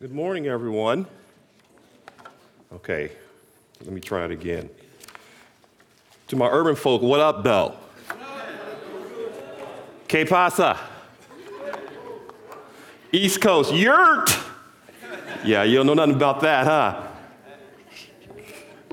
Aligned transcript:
Good 0.00 0.12
morning, 0.12 0.46
everyone. 0.46 1.08
Okay, 2.72 3.10
let 3.80 3.90
me 3.90 4.00
try 4.00 4.26
it 4.26 4.30
again. 4.30 4.70
To 6.28 6.36
my 6.36 6.46
urban 6.46 6.76
folk, 6.76 7.02
what 7.02 7.18
up, 7.18 7.42
though? 7.42 7.74
Que 10.06 10.24
pasa? 10.24 10.78
East 13.10 13.40
Coast, 13.40 13.74
yurt. 13.74 14.38
Yeah, 15.44 15.64
you 15.64 15.78
don't 15.78 15.86
know 15.86 15.94
nothing 15.94 16.14
about 16.14 16.42
that, 16.42 16.64
huh? 16.64 17.08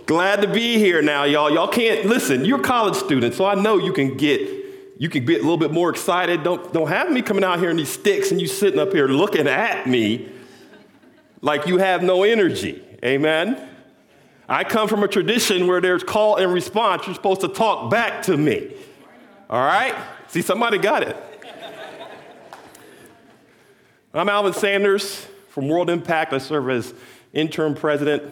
Glad 0.07 0.41
to 0.41 0.47
be 0.47 0.79
here 0.79 1.03
now, 1.03 1.25
y'all. 1.25 1.51
Y'all 1.51 1.67
can't 1.67 2.07
listen. 2.07 2.45
You're 2.45 2.57
college 2.57 2.95
students, 2.95 3.37
so 3.37 3.45
I 3.45 3.53
know 3.53 3.77
you 3.77 3.93
can 3.93 4.17
get 4.17 4.41
you 4.97 5.09
can 5.09 5.23
get 5.23 5.41
a 5.41 5.43
little 5.43 5.57
bit 5.57 5.71
more 5.71 5.91
excited. 5.91 6.41
Don't 6.41 6.73
don't 6.73 6.87
have 6.87 7.11
me 7.11 7.21
coming 7.21 7.43
out 7.43 7.59
here 7.59 7.69
in 7.69 7.77
these 7.77 7.89
sticks 7.89 8.31
and 8.31 8.41
you 8.41 8.47
sitting 8.47 8.79
up 8.79 8.91
here 8.91 9.07
looking 9.07 9.47
at 9.47 9.85
me 9.85 10.31
like 11.45 11.67
you 11.67 11.77
have 11.77 12.01
no 12.01 12.23
energy. 12.23 12.83
Amen. 13.05 13.69
I 14.49 14.63
come 14.63 14.87
from 14.87 15.03
a 15.03 15.07
tradition 15.07 15.67
where 15.67 15.79
there's 15.79 16.03
call 16.03 16.37
and 16.37 16.51
response. 16.51 17.05
You're 17.05 17.13
supposed 17.13 17.41
to 17.41 17.47
talk 17.47 17.91
back 17.91 18.23
to 18.23 18.35
me. 18.35 18.73
All 19.47 19.63
right? 19.63 19.95
See, 20.27 20.41
somebody 20.41 20.79
got 20.79 21.03
it. 21.03 21.15
I'm 24.11 24.27
Alvin 24.27 24.53
Sanders 24.53 25.27
from 25.49 25.67
World 25.67 25.91
Impact. 25.91 26.33
I 26.33 26.39
serve 26.39 26.67
as 26.71 26.95
interim 27.31 27.75
president. 27.75 28.23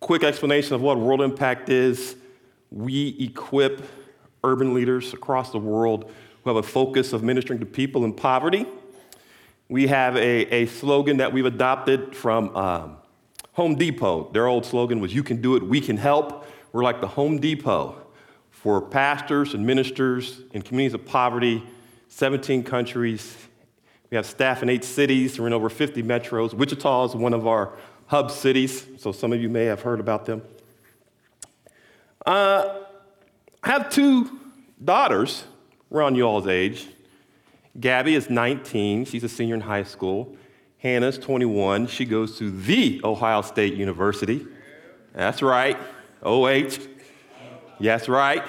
Quick 0.00 0.24
explanation 0.24 0.74
of 0.74 0.80
what 0.80 0.98
World 0.98 1.20
Impact 1.20 1.68
is 1.68 2.16
we 2.70 3.14
equip 3.20 3.86
urban 4.42 4.72
leaders 4.72 5.12
across 5.12 5.52
the 5.52 5.58
world 5.58 6.10
who 6.42 6.50
have 6.50 6.56
a 6.56 6.66
focus 6.66 7.12
of 7.12 7.22
ministering 7.22 7.60
to 7.60 7.66
people 7.66 8.06
in 8.06 8.14
poverty. 8.14 8.64
We 9.68 9.88
have 9.88 10.16
a, 10.16 10.54
a 10.54 10.66
slogan 10.66 11.16
that 11.16 11.32
we've 11.32 11.46
adopted 11.46 12.14
from 12.14 12.54
um, 12.54 12.96
Home 13.54 13.74
Depot. 13.74 14.30
Their 14.32 14.46
old 14.46 14.64
slogan 14.64 15.00
was, 15.00 15.12
You 15.12 15.24
can 15.24 15.40
do 15.40 15.56
it, 15.56 15.62
we 15.62 15.80
can 15.80 15.96
help. 15.96 16.46
We're 16.72 16.84
like 16.84 17.00
the 17.00 17.08
Home 17.08 17.38
Depot 17.38 17.96
for 18.50 18.80
pastors 18.80 19.54
and 19.54 19.66
ministers 19.66 20.40
in 20.52 20.62
communities 20.62 20.94
of 20.94 21.04
poverty, 21.04 21.64
17 22.08 22.62
countries. 22.62 23.36
We 24.10 24.16
have 24.16 24.26
staff 24.26 24.62
in 24.62 24.68
eight 24.68 24.84
cities. 24.84 25.40
We're 25.40 25.48
in 25.48 25.52
over 25.52 25.68
50 25.68 26.02
metros. 26.04 26.54
Wichita 26.54 27.06
is 27.06 27.16
one 27.16 27.34
of 27.34 27.46
our 27.46 27.76
hub 28.06 28.30
cities, 28.30 28.86
so 28.98 29.10
some 29.10 29.32
of 29.32 29.40
you 29.40 29.48
may 29.48 29.64
have 29.64 29.82
heard 29.82 29.98
about 29.98 30.26
them. 30.26 30.42
Uh, 32.24 32.82
I 33.64 33.68
have 33.68 33.90
two 33.90 34.30
daughters 34.84 35.44
around 35.90 36.14
y'all's 36.14 36.46
age. 36.46 36.86
Gabby 37.78 38.14
is 38.14 38.30
19, 38.30 39.04
she's 39.04 39.24
a 39.24 39.28
senior 39.28 39.54
in 39.54 39.60
high 39.60 39.82
school. 39.82 40.36
Hannah's 40.78 41.18
21, 41.18 41.88
she 41.88 42.04
goes 42.04 42.38
to 42.38 42.50
the 42.50 43.00
Ohio 43.04 43.42
State 43.42 43.74
University. 43.74 44.46
That's 45.12 45.42
right, 45.42 45.76
OH. 46.22 46.78
That's 47.80 48.08
right. 48.08 48.42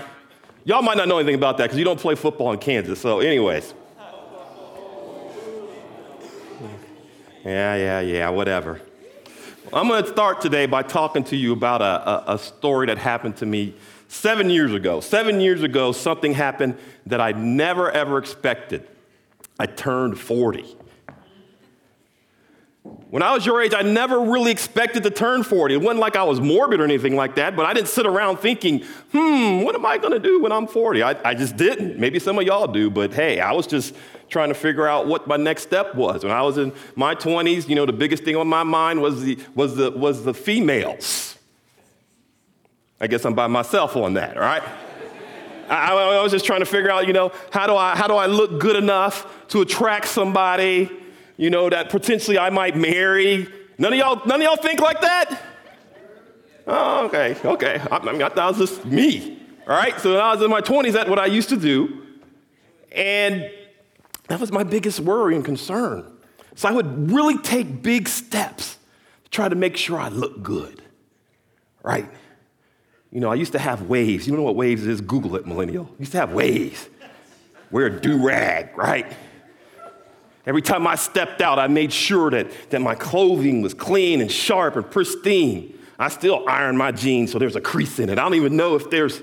Y'all 0.63 0.81
might 0.81 0.97
not 0.97 1.07
know 1.07 1.17
anything 1.17 1.35
about 1.35 1.57
that 1.57 1.65
because 1.65 1.77
you 1.77 1.85
don't 1.85 1.99
play 1.99 2.15
football 2.15 2.51
in 2.51 2.59
Kansas. 2.59 2.99
So, 2.99 3.19
anyways. 3.19 3.73
Yeah, 7.43 7.75
yeah, 7.75 7.99
yeah, 8.01 8.29
whatever. 8.29 8.81
I'm 9.71 9.87
going 9.87 10.03
to 10.03 10.09
start 10.09 10.41
today 10.41 10.65
by 10.65 10.83
talking 10.83 11.23
to 11.25 11.35
you 11.35 11.53
about 11.53 11.81
a, 11.81 11.85
a, 12.31 12.35
a, 12.35 12.39
story 12.39 12.87
that 12.87 12.97
happened 12.97 13.37
to 13.37 13.45
me 13.45 13.75
seven 14.09 14.49
years 14.49 14.73
ago. 14.73 14.99
Seven 14.99 15.39
years 15.39 15.63
ago, 15.63 15.91
something 15.91 16.33
happened 16.33 16.77
that 17.05 17.21
I 17.21 17.31
never 17.33 17.89
ever 17.91 18.17
expected. 18.17 18.87
I 19.59 19.65
turned 19.65 20.19
40. 20.19 20.77
When 23.09 23.23
I 23.23 23.33
was 23.33 23.45
your 23.45 23.61
age, 23.61 23.73
I 23.73 23.81
never 23.81 24.19
really 24.19 24.51
expected 24.51 25.03
to 25.03 25.09
turn 25.09 25.43
40. 25.43 25.75
It 25.75 25.77
wasn't 25.77 25.99
like 25.99 26.15
I 26.15 26.23
was 26.23 26.41
morbid 26.41 26.81
or 26.81 26.83
anything 26.83 27.15
like 27.15 27.35
that, 27.35 27.55
but 27.55 27.65
I 27.65 27.73
didn't 27.73 27.87
sit 27.87 28.05
around 28.05 28.37
thinking, 28.37 28.83
hmm, 29.11 29.61
what 29.61 29.75
am 29.75 29.85
I 29.85 29.97
gonna 29.97 30.19
do 30.19 30.41
when 30.41 30.51
I'm 30.51 30.67
40? 30.67 31.03
I, 31.03 31.15
I 31.23 31.33
just 31.33 31.55
didn't. 31.55 31.97
Maybe 31.97 32.19
some 32.19 32.37
of 32.37 32.45
y'all 32.45 32.67
do, 32.67 32.89
but 32.89 33.13
hey, 33.13 33.39
I 33.39 33.53
was 33.53 33.65
just 33.65 33.95
trying 34.29 34.49
to 34.49 34.55
figure 34.55 34.87
out 34.87 35.07
what 35.07 35.25
my 35.25 35.37
next 35.37 35.63
step 35.63 35.95
was. 35.95 36.23
When 36.23 36.33
I 36.33 36.41
was 36.41 36.57
in 36.57 36.73
my 36.95 37.15
20s, 37.15 37.69
you 37.69 37.75
know, 37.75 37.85
the 37.85 37.93
biggest 37.93 38.23
thing 38.23 38.35
on 38.35 38.47
my 38.47 38.63
mind 38.63 39.01
was 39.01 39.23
the, 39.23 39.39
was 39.55 39.77
the, 39.77 39.91
was 39.91 40.23
the 40.23 40.33
females. 40.33 41.37
I 42.99 43.07
guess 43.07 43.25
I'm 43.25 43.35
by 43.35 43.47
myself 43.47 43.95
on 43.95 44.15
that, 44.15 44.35
all 44.35 44.43
right? 44.43 44.63
I, 45.69 45.93
I 45.93 46.21
was 46.21 46.31
just 46.31 46.45
trying 46.45 46.59
to 46.61 46.65
figure 46.65 46.89
out, 46.89 47.07
you 47.07 47.13
know, 47.13 47.31
how 47.51 47.67
do 47.67 47.75
I, 47.75 47.95
how 47.95 48.07
do 48.07 48.15
I 48.15 48.25
look 48.25 48.59
good 48.59 48.75
enough 48.75 49.47
to 49.49 49.61
attract 49.61 50.07
somebody, 50.07 50.89
you 51.37 51.49
know, 51.49 51.69
that 51.69 51.89
potentially 51.89 52.37
I 52.37 52.49
might 52.49 52.75
marry? 52.75 53.47
None 53.77 53.93
of 53.93 53.99
y'all, 53.99 54.21
none 54.25 54.41
of 54.41 54.45
y'all 54.45 54.55
think 54.55 54.79
like 54.79 55.01
that? 55.01 55.41
Oh, 56.65 57.05
okay, 57.05 57.37
okay. 57.45 57.81
I, 57.91 57.97
I 57.97 58.11
mean, 58.11 58.21
I 58.21 58.29
thought 58.29 58.55
it 58.55 58.59
was 58.59 58.69
just 58.69 58.85
me. 58.85 59.41
All 59.67 59.75
right, 59.75 59.99
so 59.99 60.13
when 60.13 60.21
I 60.21 60.33
was 60.33 60.41
in 60.41 60.49
my 60.49 60.61
20s, 60.61 60.93
that's 60.93 61.09
what 61.09 61.19
I 61.19 61.25
used 61.25 61.49
to 61.49 61.57
do. 61.57 62.03
And 62.91 63.49
that 64.27 64.39
was 64.39 64.51
my 64.51 64.63
biggest 64.63 64.99
worry 64.99 65.35
and 65.35 65.43
concern. 65.43 66.05
So 66.55 66.67
I 66.67 66.71
would 66.71 67.11
really 67.11 67.37
take 67.37 67.81
big 67.81 68.07
steps 68.07 68.77
to 69.25 69.29
try 69.29 69.49
to 69.49 69.55
make 69.55 69.77
sure 69.77 69.99
I 69.99 70.09
look 70.09 70.41
good, 70.41 70.81
right? 71.83 72.09
You 73.17 73.21
know, 73.21 73.31
I 73.31 73.33
used 73.33 73.53
to 73.53 73.59
have 73.59 73.89
waves. 73.89 74.27
You 74.27 74.37
know 74.37 74.43
what 74.43 74.55
waves 74.55 74.85
is? 74.85 75.01
Google 75.01 75.37
it, 75.37 75.47
millennial. 75.47 75.89
I 75.91 75.95
used 76.01 76.11
to 76.11 76.19
have 76.19 76.33
waves. 76.33 76.87
Wear 77.71 77.87
a 77.87 77.99
do 77.99 78.23
rag, 78.23 78.77
right? 78.77 79.11
Every 80.45 80.61
time 80.61 80.85
I 80.85 80.93
stepped 80.93 81.41
out, 81.41 81.57
I 81.57 81.65
made 81.65 81.91
sure 81.91 82.29
that, 82.29 82.69
that 82.69 82.79
my 82.79 82.93
clothing 82.93 83.63
was 83.63 83.73
clean 83.73 84.21
and 84.21 84.31
sharp 84.31 84.75
and 84.75 84.91
pristine. 84.91 85.79
I 85.97 86.09
still 86.09 86.47
iron 86.47 86.77
my 86.77 86.91
jeans 86.91 87.31
so 87.31 87.39
there's 87.39 87.55
a 87.55 87.59
crease 87.59 87.97
in 87.97 88.11
it. 88.11 88.19
I 88.19 88.21
don't 88.21 88.35
even 88.35 88.55
know 88.55 88.75
if 88.75 88.91
there's, 88.91 89.19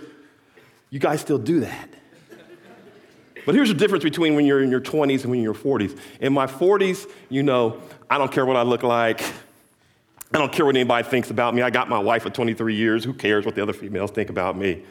you 0.91 0.99
guys 0.99 1.21
still 1.21 1.39
do 1.39 1.61
that. 1.61 1.89
But 3.47 3.55
here's 3.55 3.69
the 3.69 3.77
difference 3.77 4.03
between 4.03 4.35
when 4.35 4.45
you're 4.45 4.61
in 4.65 4.73
your 4.73 4.81
20s 4.81 5.21
and 5.23 5.31
when 5.31 5.41
you're 5.41 5.55
in 5.55 5.61
your 5.63 5.79
40s. 5.79 5.97
In 6.19 6.33
my 6.33 6.49
40s, 6.49 7.09
you 7.29 7.45
know, 7.45 7.81
I 8.11 8.19
don't 8.19 8.33
care 8.33 8.45
what 8.45 8.57
I 8.57 8.63
look 8.63 8.83
like. 8.83 9.23
I 10.35 10.39
don't 10.39 10.53
care 10.53 10.67
what 10.67 10.75
anybody 10.75 11.09
thinks 11.09 11.31
about 11.31 11.55
me. 11.55 11.63
I 11.63 11.71
got 11.71 11.89
my 11.89 12.01
wife 12.01 12.25
for 12.25 12.31
23 12.31 12.75
years. 12.75 13.05
Who 13.05 13.15
cares 13.15 13.47
what 13.47 13.55
the 13.55 13.63
other 13.63 13.73
females 13.73 14.11
think 14.11 14.31
about 14.31 14.57
me? 14.57 14.83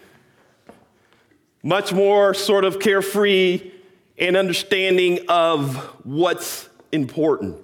Much 1.61 1.91
more 1.91 2.33
sort 2.33 2.63
of 2.63 2.79
carefree 2.79 3.71
and 4.17 4.37
understanding 4.37 5.19
of 5.27 5.75
what's 6.05 6.69
important. 6.93 7.57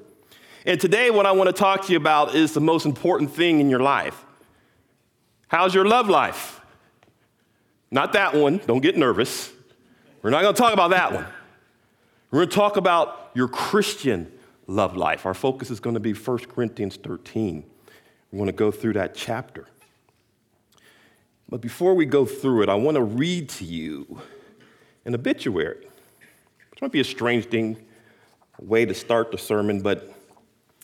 And 0.66 0.78
today, 0.78 1.10
what 1.10 1.26
I 1.26 1.32
want 1.32 1.48
to 1.48 1.54
talk 1.54 1.86
to 1.86 1.94
you 1.94 1.98
about 1.98 2.36
is 2.36 2.54
the 2.54 2.60
most 2.60 2.86
important 2.86 3.32
thing 3.32 3.62
in 3.62 3.70
your 3.70 3.80
life. 3.80 4.26
How's 5.48 5.74
your 5.74 5.86
love 5.86 6.10
life? 6.10 6.60
Not 7.92 8.12
that 8.12 8.36
one. 8.36 8.58
Don't 8.68 8.82
get 8.82 8.98
nervous. 8.98 9.54
We're 10.22 10.32
not 10.32 10.42
going 10.42 10.54
to 10.54 10.62
talk 10.62 10.74
about 10.74 10.90
that 10.90 11.14
one. 11.14 11.26
We're 12.30 12.40
going 12.40 12.50
to 12.50 12.56
talk 12.56 12.76
about 12.76 13.32
your 13.34 13.48
Christian 13.48 14.30
love 14.70 14.96
life. 14.96 15.26
Our 15.26 15.34
focus 15.34 15.72
is 15.72 15.80
going 15.80 15.96
to 15.96 16.00
be 16.00 16.14
1 16.14 16.38
Corinthians 16.40 16.96
13. 16.98 17.64
We 18.32 18.38
want 18.38 18.50
to 18.50 18.54
go 18.54 18.72
through 18.72 18.94
that 18.94 19.16
chapter. 19.16 19.68
But 21.50 21.62
before 21.62 21.96
we 21.96 22.06
go 22.06 22.26
through 22.26 22.64
it, 22.64 22.70
I 22.70 22.76
want 22.76 22.96
to 22.96 23.04
read 23.04 23.50
to 23.50 23.66
you 23.66 24.22
an 25.06 25.16
obituary, 25.16 25.88
which 26.70 26.82
might 26.82 26.92
be 26.92 27.00
a 27.00 27.06
strange 27.06 27.46
thing, 27.46 27.78
a 28.62 28.64
way 28.64 28.86
to 28.86 28.94
start 28.94 29.32
the 29.32 29.38
sermon, 29.40 29.82
but 29.82 30.14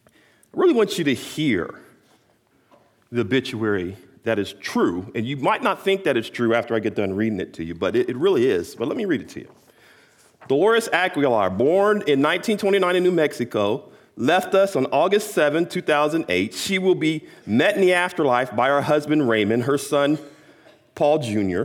I 0.06 0.10
really 0.54 0.74
want 0.74 0.98
you 0.98 1.04
to 1.04 1.14
hear 1.14 1.82
the 3.12 3.22
obituary 3.22 3.96
that 4.24 4.40
is 4.40 4.54
true. 4.54 5.12
And 5.14 5.28
you 5.28 5.38
might 5.38 5.62
not 5.62 5.84
think 5.84 6.06
that 6.06 6.18
it's 6.18 6.30
true 6.30 6.56
after 6.56 6.74
I 6.74 6.80
get 6.80 6.96
done 6.96 7.14
reading 7.14 7.40
it 7.40 7.54
to 7.56 7.64
you, 7.64 7.76
but 7.76 7.96
it, 7.96 8.10
it 8.10 8.18
really 8.18 8.50
is. 8.50 8.74
But 8.74 8.88
let 8.88 8.98
me 8.98 9.06
read 9.06 9.22
it 9.22 9.30
to 9.30 9.42
you. 9.42 9.52
Dolores 10.48 10.88
Aguilar, 10.90 11.50
born 11.50 11.98
in 11.98 12.22
1929 12.22 12.96
in 12.96 13.04
New 13.04 13.12
Mexico, 13.12 13.90
left 14.16 14.54
us 14.54 14.76
on 14.76 14.86
August 14.88 15.32
7, 15.32 15.68
2008. 15.68 16.54
She 16.54 16.78
will 16.78 16.96
be 16.96 17.26
met 17.46 17.76
in 17.76 17.82
the 17.82 17.94
afterlife 17.94 18.56
by 18.56 18.68
her 18.68 18.82
husband 18.82 19.28
Raymond, 19.28 19.64
her 19.64 19.78
son 19.78 20.20
Paul 20.94 21.20
Jr., 21.20 21.64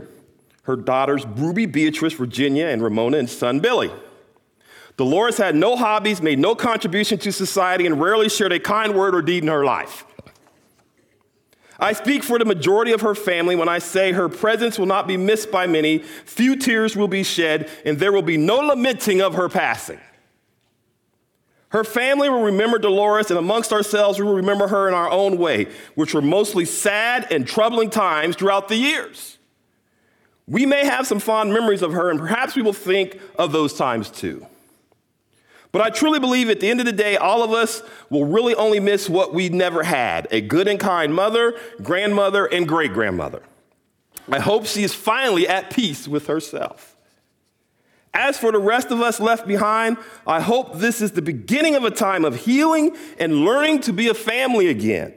her 0.63 0.75
daughters 0.75 1.25
Ruby 1.25 1.65
Beatrice, 1.65 2.13
Virginia, 2.13 2.65
and 2.67 2.83
Ramona, 2.83 3.17
and 3.17 3.29
son 3.29 3.59
Billy. 3.59 3.91
Dolores 4.97 5.37
had 5.37 5.55
no 5.55 5.75
hobbies, 5.75 6.21
made 6.21 6.37
no 6.37 6.53
contribution 6.53 7.17
to 7.19 7.31
society, 7.31 7.85
and 7.85 7.99
rarely 7.99 8.29
shared 8.29 8.51
a 8.51 8.59
kind 8.59 8.95
word 8.95 9.15
or 9.15 9.21
deed 9.21 9.43
in 9.43 9.49
her 9.49 9.63
life. 9.63 10.05
I 11.81 11.93
speak 11.93 12.23
for 12.23 12.37
the 12.37 12.45
majority 12.45 12.91
of 12.91 13.01
her 13.01 13.15
family 13.15 13.55
when 13.55 13.67
I 13.67 13.79
say 13.79 14.11
her 14.11 14.29
presence 14.29 14.77
will 14.77 14.85
not 14.85 15.07
be 15.07 15.17
missed 15.17 15.51
by 15.51 15.65
many, 15.65 15.97
few 15.97 16.55
tears 16.55 16.95
will 16.95 17.07
be 17.07 17.23
shed, 17.23 17.69
and 17.83 17.97
there 17.97 18.11
will 18.11 18.21
be 18.21 18.37
no 18.37 18.57
lamenting 18.57 19.19
of 19.19 19.33
her 19.33 19.49
passing. 19.49 19.99
Her 21.69 21.83
family 21.83 22.29
will 22.29 22.43
remember 22.43 22.77
Dolores, 22.77 23.31
and 23.31 23.39
amongst 23.39 23.73
ourselves, 23.73 24.19
we 24.19 24.25
will 24.25 24.35
remember 24.35 24.67
her 24.67 24.87
in 24.87 24.93
our 24.93 25.09
own 25.09 25.39
way, 25.39 25.69
which 25.95 26.13
were 26.13 26.21
mostly 26.21 26.65
sad 26.65 27.25
and 27.31 27.47
troubling 27.47 27.89
times 27.89 28.35
throughout 28.35 28.67
the 28.67 28.75
years. 28.75 29.39
We 30.45 30.67
may 30.67 30.85
have 30.85 31.07
some 31.07 31.19
fond 31.19 31.51
memories 31.51 31.81
of 31.81 31.93
her, 31.93 32.11
and 32.11 32.19
perhaps 32.19 32.55
we 32.55 32.61
will 32.61 32.73
think 32.73 33.19
of 33.39 33.53
those 33.53 33.73
times 33.73 34.11
too. 34.11 34.45
But 35.71 35.81
I 35.81 35.89
truly 35.89 36.19
believe 36.19 36.49
at 36.49 36.59
the 36.59 36.69
end 36.69 36.81
of 36.81 36.85
the 36.85 36.91
day, 36.91 37.15
all 37.15 37.43
of 37.43 37.51
us 37.51 37.81
will 38.09 38.25
really 38.25 38.53
only 38.55 38.79
miss 38.79 39.09
what 39.09 39.33
we 39.33 39.49
never 39.49 39.83
had 39.83 40.27
a 40.31 40.41
good 40.41 40.67
and 40.67 40.79
kind 40.79 41.13
mother, 41.13 41.57
grandmother, 41.81 42.45
and 42.45 42.67
great 42.67 42.93
grandmother. 42.93 43.41
I 44.29 44.39
hope 44.39 44.65
she 44.65 44.83
is 44.83 44.93
finally 44.93 45.47
at 45.47 45.71
peace 45.71 46.07
with 46.07 46.27
herself. 46.27 46.97
As 48.13 48.37
for 48.37 48.51
the 48.51 48.59
rest 48.59 48.91
of 48.91 48.99
us 48.99 49.21
left 49.21 49.47
behind, 49.47 49.97
I 50.27 50.41
hope 50.41 50.75
this 50.75 51.01
is 51.01 51.13
the 51.13 51.21
beginning 51.21 51.75
of 51.75 51.85
a 51.85 51.91
time 51.91 52.25
of 52.25 52.35
healing 52.35 52.95
and 53.17 53.45
learning 53.45 53.81
to 53.81 53.93
be 53.93 54.09
a 54.09 54.13
family 54.13 54.67
again. 54.67 55.13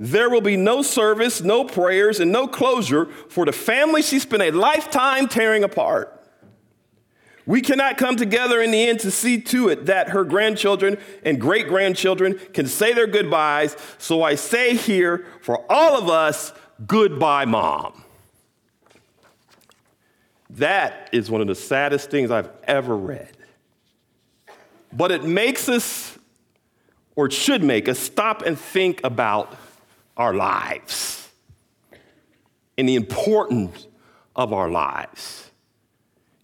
There 0.00 0.28
will 0.28 0.40
be 0.40 0.56
no 0.56 0.82
service, 0.82 1.40
no 1.42 1.62
prayers, 1.62 2.18
and 2.18 2.32
no 2.32 2.48
closure 2.48 3.06
for 3.28 3.44
the 3.44 3.52
family 3.52 4.02
she 4.02 4.18
spent 4.18 4.42
a 4.42 4.50
lifetime 4.50 5.28
tearing 5.28 5.62
apart. 5.62 6.19
We 7.46 7.62
cannot 7.62 7.98
come 7.98 8.16
together 8.16 8.60
in 8.60 8.70
the 8.70 8.88
end 8.88 9.00
to 9.00 9.10
see 9.10 9.40
to 9.40 9.68
it 9.68 9.86
that 9.86 10.10
her 10.10 10.24
grandchildren 10.24 10.98
and 11.24 11.40
great 11.40 11.68
grandchildren 11.68 12.38
can 12.52 12.66
say 12.66 12.92
their 12.92 13.06
goodbyes. 13.06 13.76
So 13.98 14.22
I 14.22 14.34
say 14.34 14.76
here 14.76 15.26
for 15.40 15.64
all 15.70 15.96
of 15.96 16.08
us, 16.08 16.52
goodbye, 16.86 17.46
mom. 17.46 18.04
That 20.50 21.08
is 21.12 21.30
one 21.30 21.40
of 21.40 21.46
the 21.46 21.54
saddest 21.54 22.10
things 22.10 22.30
I've 22.30 22.50
ever 22.64 22.96
read. 22.96 23.30
But 24.92 25.12
it 25.12 25.24
makes 25.24 25.68
us, 25.68 26.18
or 27.14 27.30
should 27.30 27.62
make 27.62 27.88
us, 27.88 27.98
stop 27.98 28.42
and 28.42 28.58
think 28.58 29.00
about 29.04 29.56
our 30.16 30.34
lives 30.34 31.28
and 32.76 32.88
the 32.88 32.96
importance 32.96 33.86
of 34.34 34.52
our 34.52 34.68
lives 34.68 35.49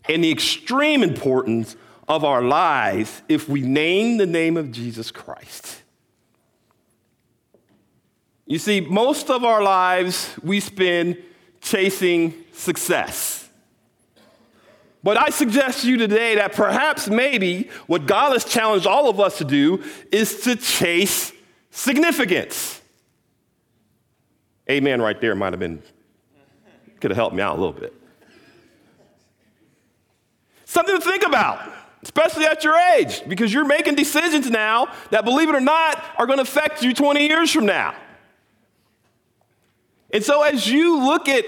and 0.09 0.23
the 0.23 0.31
extreme 0.31 1.03
importance 1.03 1.77
of 2.09 2.25
our 2.25 2.43
lives 2.43 3.23
if 3.29 3.49
we 3.49 3.61
name 3.61 4.17
the 4.17 4.27
name 4.27 4.57
of 4.57 4.71
Jesus 4.71 5.11
Christ. 5.11 5.83
You 8.47 8.59
see, 8.59 8.81
most 8.81 9.29
of 9.29 9.45
our 9.45 9.63
lives 9.63 10.35
we 10.43 10.61
spend 10.61 11.21
chasing 11.61 12.33
success. 12.53 13.49
But 15.03 15.17
I 15.17 15.31
suggest 15.31 15.83
to 15.83 15.91
you 15.91 15.97
today 15.97 16.37
that 16.37 16.53
perhaps 16.53 17.09
maybe 17.09 17.71
what 17.87 18.07
God 18.07 18.33
has 18.33 18.45
challenged 18.45 18.87
all 18.87 19.09
of 19.09 19.21
us 19.21 19.39
to 19.39 19.45
do 19.45 19.83
is 20.11 20.41
to 20.43 20.57
chase 20.57 21.33
significance. 21.71 22.81
Amen, 24.69 25.01
right 25.01 25.21
there 25.21 25.35
might 25.35 25.53
have 25.53 25.61
been, 25.61 25.83
could 27.01 27.11
have 27.11 27.17
helped 27.17 27.37
me 27.37 27.43
out 27.43 27.57
a 27.57 27.61
little 27.61 27.79
bit. 27.79 27.95
Something 30.77 30.97
to 30.97 31.01
think 31.01 31.27
about, 31.27 31.73
especially 32.03 32.45
at 32.45 32.63
your 32.63 32.77
age, 32.77 33.23
because 33.27 33.51
you're 33.51 33.65
making 33.65 33.95
decisions 33.95 34.51
now 34.51 34.93
that, 35.09 35.25
believe 35.25 35.49
it 35.49 35.55
or 35.55 35.61
not, 35.63 36.05
are 36.19 36.27
going 36.27 36.37
to 36.37 36.43
affect 36.43 36.83
you 36.83 36.93
20 36.93 37.27
years 37.27 37.51
from 37.51 37.65
now. 37.65 37.95
And 40.11 40.23
so, 40.23 40.43
as 40.43 40.71
you 40.71 41.03
look 41.03 41.31
at 41.31 41.47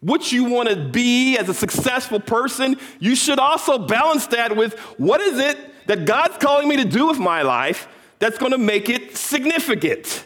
what 0.00 0.32
you 0.32 0.42
want 0.42 0.68
to 0.68 0.74
be 0.74 1.38
as 1.38 1.48
a 1.48 1.54
successful 1.54 2.18
person, 2.18 2.76
you 2.98 3.14
should 3.14 3.38
also 3.38 3.78
balance 3.78 4.26
that 4.26 4.56
with 4.56 4.76
what 4.98 5.20
is 5.20 5.38
it 5.38 5.56
that 5.86 6.04
God's 6.04 6.36
calling 6.38 6.66
me 6.66 6.76
to 6.78 6.84
do 6.84 7.06
with 7.06 7.20
my 7.20 7.42
life 7.42 7.86
that's 8.18 8.36
going 8.36 8.50
to 8.50 8.58
make 8.58 8.88
it 8.88 9.16
significant. 9.16 10.24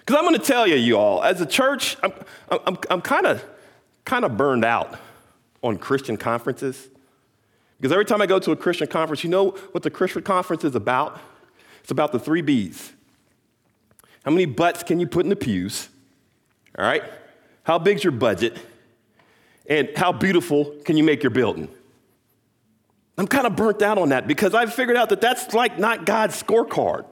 Because 0.00 0.16
I'm 0.16 0.24
going 0.24 0.40
to 0.40 0.44
tell 0.44 0.66
you, 0.66 0.74
you 0.74 0.98
all, 0.98 1.22
as 1.22 1.40
a 1.40 1.46
church, 1.46 1.96
I'm, 2.02 2.12
I'm, 2.50 2.78
I'm 2.90 3.00
kind 3.00 3.26
of 3.26 3.44
kind 4.04 4.24
of 4.24 4.36
burned 4.36 4.64
out 4.64 4.98
on 5.64 5.78
Christian 5.78 6.16
conferences. 6.16 6.88
Because 7.78 7.90
every 7.90 8.04
time 8.04 8.22
I 8.22 8.26
go 8.26 8.38
to 8.38 8.52
a 8.52 8.56
Christian 8.56 8.86
conference, 8.86 9.24
you 9.24 9.30
know 9.30 9.50
what 9.72 9.82
the 9.82 9.90
Christian 9.90 10.22
conference 10.22 10.62
is 10.62 10.76
about? 10.76 11.18
It's 11.80 11.90
about 11.90 12.12
the 12.12 12.20
three 12.20 12.42
B's. 12.42 12.92
How 14.24 14.30
many 14.30 14.46
butts 14.46 14.82
can 14.82 15.00
you 15.00 15.06
put 15.06 15.24
in 15.24 15.30
the 15.30 15.36
pews? 15.36 15.88
All 16.78 16.84
right? 16.84 17.02
How 17.64 17.78
big's 17.78 18.04
your 18.04 18.12
budget? 18.12 18.56
And 19.66 19.88
how 19.96 20.12
beautiful 20.12 20.76
can 20.84 20.96
you 20.96 21.04
make 21.04 21.22
your 21.22 21.30
building? 21.30 21.68
I'm 23.16 23.26
kind 23.26 23.46
of 23.46 23.56
burnt 23.56 23.80
out 23.80 23.96
on 23.96 24.10
that 24.10 24.26
because 24.26 24.54
I've 24.54 24.74
figured 24.74 24.96
out 24.96 25.08
that 25.08 25.20
that's 25.20 25.54
like 25.54 25.78
not 25.78 26.04
God's 26.04 26.40
scorecard. 26.40 27.06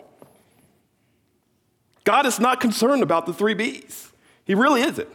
God 2.05 2.27
is 2.27 2.41
not 2.41 2.61
concerned 2.61 3.03
about 3.03 3.27
the 3.27 3.33
three 3.33 3.55
B's. 3.55 4.13
He 4.45 4.55
really 4.55 4.83
isn't. 4.83 5.09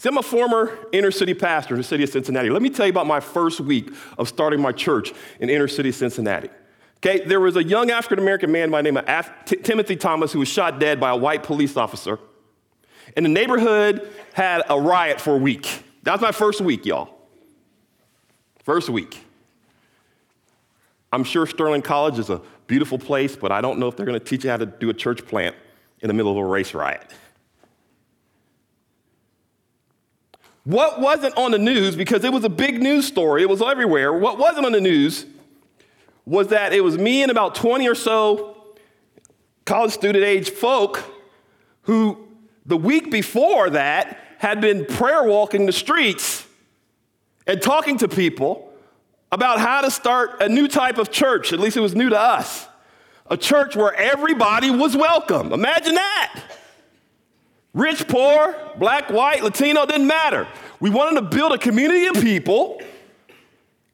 See, 0.00 0.08
I'm 0.08 0.16
a 0.16 0.22
former 0.22 0.78
inner 0.92 1.10
city 1.10 1.34
pastor 1.34 1.74
in 1.74 1.78
the 1.78 1.84
city 1.84 2.04
of 2.04 2.08
Cincinnati. 2.08 2.48
Let 2.48 2.62
me 2.62 2.70
tell 2.70 2.86
you 2.86 2.90
about 2.90 3.06
my 3.06 3.20
first 3.20 3.60
week 3.60 3.92
of 4.16 4.30
starting 4.30 4.58
my 4.58 4.72
church 4.72 5.12
in 5.40 5.50
inner 5.50 5.68
city 5.68 5.92
Cincinnati. 5.92 6.48
Okay, 6.96 7.22
there 7.26 7.38
was 7.38 7.56
a 7.56 7.62
young 7.62 7.90
African 7.90 8.18
American 8.18 8.50
man 8.50 8.70
by 8.70 8.78
the 8.78 8.84
name 8.84 8.96
of 8.96 9.04
Af- 9.06 9.30
T- 9.44 9.56
Timothy 9.56 9.96
Thomas 9.96 10.32
who 10.32 10.38
was 10.38 10.48
shot 10.48 10.80
dead 10.80 11.00
by 11.00 11.10
a 11.10 11.16
white 11.16 11.42
police 11.42 11.76
officer. 11.76 12.18
And 13.14 13.26
the 13.26 13.28
neighborhood 13.28 14.10
had 14.32 14.62
a 14.70 14.80
riot 14.80 15.20
for 15.20 15.34
a 15.34 15.38
week. 15.38 15.84
That 16.04 16.12
was 16.12 16.22
my 16.22 16.32
first 16.32 16.62
week, 16.62 16.86
y'all. 16.86 17.14
First 18.64 18.88
week. 18.88 19.22
I'm 21.12 21.24
sure 21.24 21.46
Sterling 21.46 21.82
College 21.82 22.18
is 22.18 22.30
a 22.30 22.40
beautiful 22.66 22.98
place, 22.98 23.36
but 23.36 23.52
I 23.52 23.60
don't 23.60 23.78
know 23.78 23.88
if 23.88 23.98
they're 23.98 24.06
going 24.06 24.18
to 24.18 24.24
teach 24.24 24.44
you 24.44 24.50
how 24.50 24.56
to 24.56 24.64
do 24.64 24.88
a 24.88 24.94
church 24.94 25.26
plant 25.26 25.56
in 26.00 26.08
the 26.08 26.14
middle 26.14 26.32
of 26.32 26.38
a 26.38 26.44
race 26.46 26.72
riot. 26.72 27.04
What 30.64 31.00
wasn't 31.00 31.36
on 31.36 31.52
the 31.52 31.58
news, 31.58 31.96
because 31.96 32.24
it 32.24 32.32
was 32.32 32.44
a 32.44 32.48
big 32.48 32.82
news 32.82 33.06
story, 33.06 33.42
it 33.42 33.48
was 33.48 33.62
everywhere, 33.62 34.12
what 34.12 34.38
wasn't 34.38 34.66
on 34.66 34.72
the 34.72 34.80
news 34.80 35.26
was 36.26 36.48
that 36.48 36.72
it 36.72 36.82
was 36.82 36.98
me 36.98 37.22
and 37.22 37.30
about 37.30 37.54
20 37.54 37.88
or 37.88 37.94
so 37.94 38.56
college 39.64 39.92
student 39.92 40.24
age 40.24 40.50
folk 40.50 41.02
who, 41.82 42.28
the 42.66 42.76
week 42.76 43.10
before 43.10 43.70
that, 43.70 44.18
had 44.38 44.60
been 44.60 44.84
prayer 44.84 45.22
walking 45.24 45.66
the 45.66 45.72
streets 45.72 46.46
and 47.46 47.60
talking 47.60 47.98
to 47.98 48.08
people 48.08 48.72
about 49.32 49.60
how 49.60 49.80
to 49.80 49.90
start 49.90 50.42
a 50.42 50.48
new 50.48 50.66
type 50.68 50.98
of 50.98 51.10
church. 51.10 51.52
At 51.52 51.60
least 51.60 51.76
it 51.76 51.80
was 51.80 51.94
new 51.94 52.08
to 52.08 52.18
us. 52.18 52.68
A 53.26 53.36
church 53.36 53.76
where 53.76 53.94
everybody 53.94 54.70
was 54.70 54.96
welcome. 54.96 55.52
Imagine 55.52 55.94
that. 55.94 56.42
Rich, 57.72 58.08
poor, 58.08 58.54
black, 58.78 59.10
white, 59.10 59.44
Latino, 59.44 59.86
didn't 59.86 60.06
matter. 60.06 60.48
We 60.80 60.90
wanted 60.90 61.20
to 61.20 61.36
build 61.36 61.52
a 61.52 61.58
community 61.58 62.06
of 62.06 62.14
people 62.14 62.82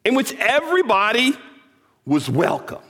in 0.04 0.14
which 0.14 0.32
everybody 0.34 1.36
was 2.06 2.30
welcome. 2.30 2.82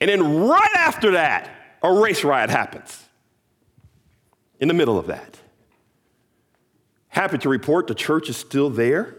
And 0.00 0.10
then 0.10 0.40
right 0.40 0.76
after 0.76 1.12
that, 1.12 1.48
a 1.82 1.92
race 1.92 2.24
riot 2.24 2.50
happens. 2.50 2.98
In 4.60 4.68
the 4.68 4.74
middle 4.74 4.98
of 4.98 5.06
that. 5.06 5.38
Happy 7.08 7.38
to 7.38 7.48
report 7.48 7.86
the 7.86 7.94
church 7.94 8.28
is 8.28 8.36
still 8.36 8.70
there. 8.70 9.16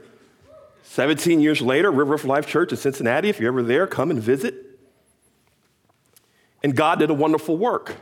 17 0.83 1.39
years 1.39 1.62
later, 1.62 1.91
River 1.91 2.13
of 2.13 2.25
Life 2.25 2.48
Church 2.48 2.71
in 2.71 2.77
Cincinnati, 2.77 3.29
if 3.29 3.39
you're 3.39 3.50
ever 3.50 3.63
there, 3.63 3.88
come 3.88 4.12
and 4.12 4.21
visit. 4.21 4.55
And 6.62 6.75
God 6.75 7.00
did 7.00 7.09
a 7.09 7.13
wonderful 7.13 7.57
work. 7.57 7.95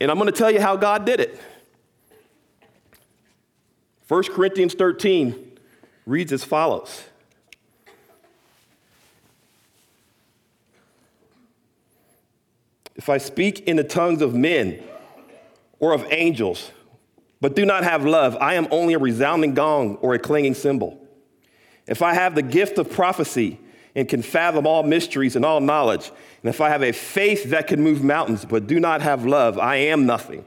And 0.00 0.10
I'm 0.10 0.16
going 0.16 0.30
to 0.32 0.36
tell 0.36 0.50
you 0.50 0.60
how 0.60 0.76
God 0.76 1.04
did 1.04 1.20
it. 1.20 1.40
1 4.06 4.22
Corinthians 4.24 4.74
13 4.74 5.58
reads 6.06 6.32
as 6.32 6.44
follows 6.44 7.04
If 12.94 13.08
I 13.08 13.18
speak 13.18 13.60
in 13.60 13.76
the 13.76 13.84
tongues 13.84 14.22
of 14.22 14.34
men 14.34 14.82
or 15.78 15.92
of 15.92 16.04
angels, 16.10 16.72
but 17.40 17.54
do 17.54 17.64
not 17.64 17.84
have 17.84 18.04
love, 18.04 18.36
I 18.40 18.54
am 18.54 18.66
only 18.70 18.94
a 18.94 18.98
resounding 18.98 19.54
gong 19.54 19.96
or 19.96 20.14
a 20.14 20.18
clanging 20.18 20.54
cymbal. 20.54 20.98
If 21.86 22.02
I 22.02 22.14
have 22.14 22.34
the 22.34 22.42
gift 22.42 22.76
of 22.76 22.90
prophecy 22.90 23.60
and 23.94 24.08
can 24.08 24.22
fathom 24.22 24.66
all 24.66 24.82
mysteries 24.82 25.36
and 25.36 25.44
all 25.44 25.60
knowledge, 25.60 26.10
and 26.42 26.48
if 26.48 26.60
I 26.60 26.68
have 26.68 26.82
a 26.82 26.92
faith 26.92 27.50
that 27.50 27.66
can 27.66 27.82
move 27.82 28.04
mountains 28.04 28.44
but 28.44 28.66
do 28.66 28.78
not 28.78 29.02
have 29.02 29.26
love, 29.26 29.58
I 29.58 29.76
am 29.76 30.06
nothing. 30.06 30.44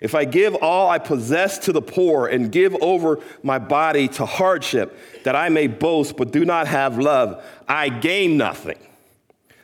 If 0.00 0.14
I 0.14 0.24
give 0.24 0.54
all 0.56 0.88
I 0.88 0.98
possess 0.98 1.58
to 1.60 1.72
the 1.72 1.82
poor 1.82 2.26
and 2.26 2.50
give 2.50 2.74
over 2.82 3.20
my 3.42 3.58
body 3.58 4.08
to 4.08 4.24
hardship 4.24 4.98
that 5.24 5.36
I 5.36 5.50
may 5.50 5.66
boast 5.66 6.16
but 6.16 6.32
do 6.32 6.44
not 6.44 6.66
have 6.68 6.98
love, 6.98 7.44
I 7.68 7.90
gain 7.90 8.36
nothing. 8.36 8.78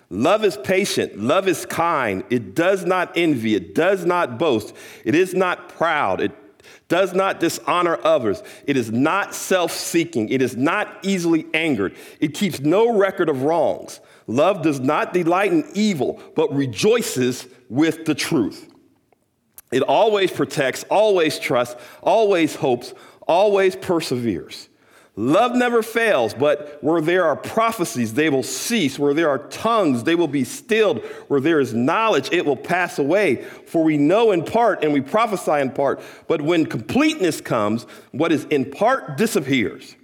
Love 0.09 0.45
is 0.45 0.57
patient, 0.59 1.19
love 1.19 1.49
is 1.49 1.67
kind, 1.67 2.23
it 2.31 2.55
does 2.55 2.85
not 2.85 3.13
envy, 3.17 3.57
it 3.57 3.75
does 3.75 4.05
not 4.05 4.39
boast, 4.39 4.73
it 5.05 5.17
is 5.17 5.35
not 5.35 5.69
proud, 5.71 6.21
it 6.21 6.33
does 6.89 7.13
not 7.13 7.41
dishonor 7.41 7.99
others, 8.05 8.43
it 8.67 8.77
is 8.77 8.91
not 8.91 9.35
self 9.35 9.73
seeking, 9.73 10.29
it 10.29 10.43
is 10.43 10.57
not 10.57 10.99
easily 11.03 11.47
angered, 11.55 11.95
it 12.21 12.35
keeps 12.35 12.61
no 12.61 12.97
record 12.97 13.29
of 13.29 13.43
wrongs. 13.43 14.01
Love 14.27 14.63
does 14.63 14.81
not 14.81 15.13
delight 15.13 15.53
in 15.53 15.65
evil, 15.75 16.21
but 16.35 16.53
rejoices 16.53 17.47
with 17.69 18.05
the 18.05 18.15
truth. 18.15 18.69
It 19.73 19.83
always 19.83 20.31
protects, 20.31 20.85
always 20.91 21.39
trusts, 21.39 21.81
always 22.03 22.55
hopes, 22.57 22.95
always 23.27 23.77
perseveres. 23.77 24.69
Love 25.19 25.55
never 25.55 25.83
fails, 25.83 26.35
but 26.35 26.79
where 26.83 27.01
there 27.01 27.25
are 27.25 27.37
prophecies, 27.37 28.13
they 28.13 28.29
will 28.29 28.43
cease. 28.43 28.99
Where 28.99 29.15
there 29.15 29.31
are 29.31 29.39
tongues, 29.49 30.05
they 30.05 30.15
will 30.15 30.29
be 30.29 30.45
stilled. 30.45 31.03
Where 31.29 31.41
there 31.41 31.59
is 31.59 31.73
knowledge, 31.73 32.29
it 32.33 32.45
will 32.45 32.57
pass 32.57 32.99
away. 32.99 33.37
For 33.67 33.83
we 33.83 33.97
know 33.97 34.31
in 34.31 34.45
part 34.45 34.85
and 34.85 34.93
we 34.93 35.01
prophesy 35.01 35.53
in 35.63 35.71
part. 35.71 36.03
But 36.29 36.43
when 36.43 36.67
completeness 36.67 37.41
comes, 37.41 37.85
what 38.13 38.31
is 38.31 38.45
in 38.45 38.71
part 38.71 39.17
disappears. 39.17 39.97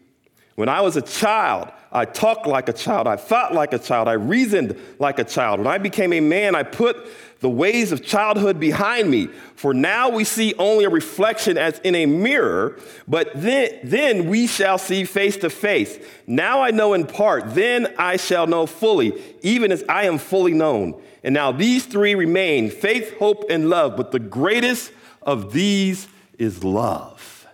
When 0.54 0.70
I 0.70 0.80
was 0.80 0.96
a 0.96 1.02
child, 1.02 1.70
I 1.92 2.06
talked 2.06 2.46
like 2.46 2.68
a 2.68 2.72
child. 2.72 3.06
I 3.06 3.16
thought 3.16 3.54
like 3.54 3.72
a 3.72 3.78
child. 3.78 4.08
I 4.08 4.14
reasoned 4.14 4.78
like 4.98 5.18
a 5.18 5.24
child. 5.24 5.60
When 5.60 5.68
I 5.68 5.78
became 5.78 6.12
a 6.12 6.20
man, 6.20 6.54
I 6.54 6.62
put 6.62 6.96
the 7.40 7.50
ways 7.50 7.92
of 7.92 8.04
childhood 8.04 8.58
behind 8.58 9.10
me. 9.10 9.26
For 9.56 9.74
now 9.74 10.08
we 10.08 10.24
see 10.24 10.54
only 10.58 10.84
a 10.84 10.88
reflection 10.88 11.58
as 11.58 11.78
in 11.80 11.94
a 11.94 12.06
mirror, 12.06 12.78
but 13.06 13.30
then, 13.34 13.80
then 13.82 14.28
we 14.28 14.46
shall 14.46 14.78
see 14.78 15.04
face 15.04 15.36
to 15.38 15.50
face. 15.50 15.98
Now 16.26 16.62
I 16.62 16.70
know 16.70 16.94
in 16.94 17.06
part, 17.06 17.54
then 17.54 17.92
I 17.98 18.16
shall 18.16 18.46
know 18.46 18.66
fully, 18.66 19.20
even 19.42 19.72
as 19.72 19.84
I 19.88 20.04
am 20.04 20.18
fully 20.18 20.54
known. 20.54 21.00
And 21.24 21.34
now 21.34 21.52
these 21.52 21.84
three 21.84 22.14
remain 22.14 22.70
faith, 22.70 23.18
hope, 23.18 23.44
and 23.50 23.68
love, 23.68 23.96
but 23.96 24.12
the 24.12 24.18
greatest 24.18 24.92
of 25.20 25.52
these 25.52 26.08
is 26.38 26.64
love. 26.64 27.46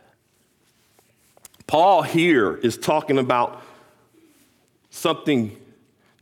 Paul 1.67 2.03
here 2.03 2.57
is 2.57 2.79
talking 2.79 3.19
about 3.19 3.63
something 4.99 5.57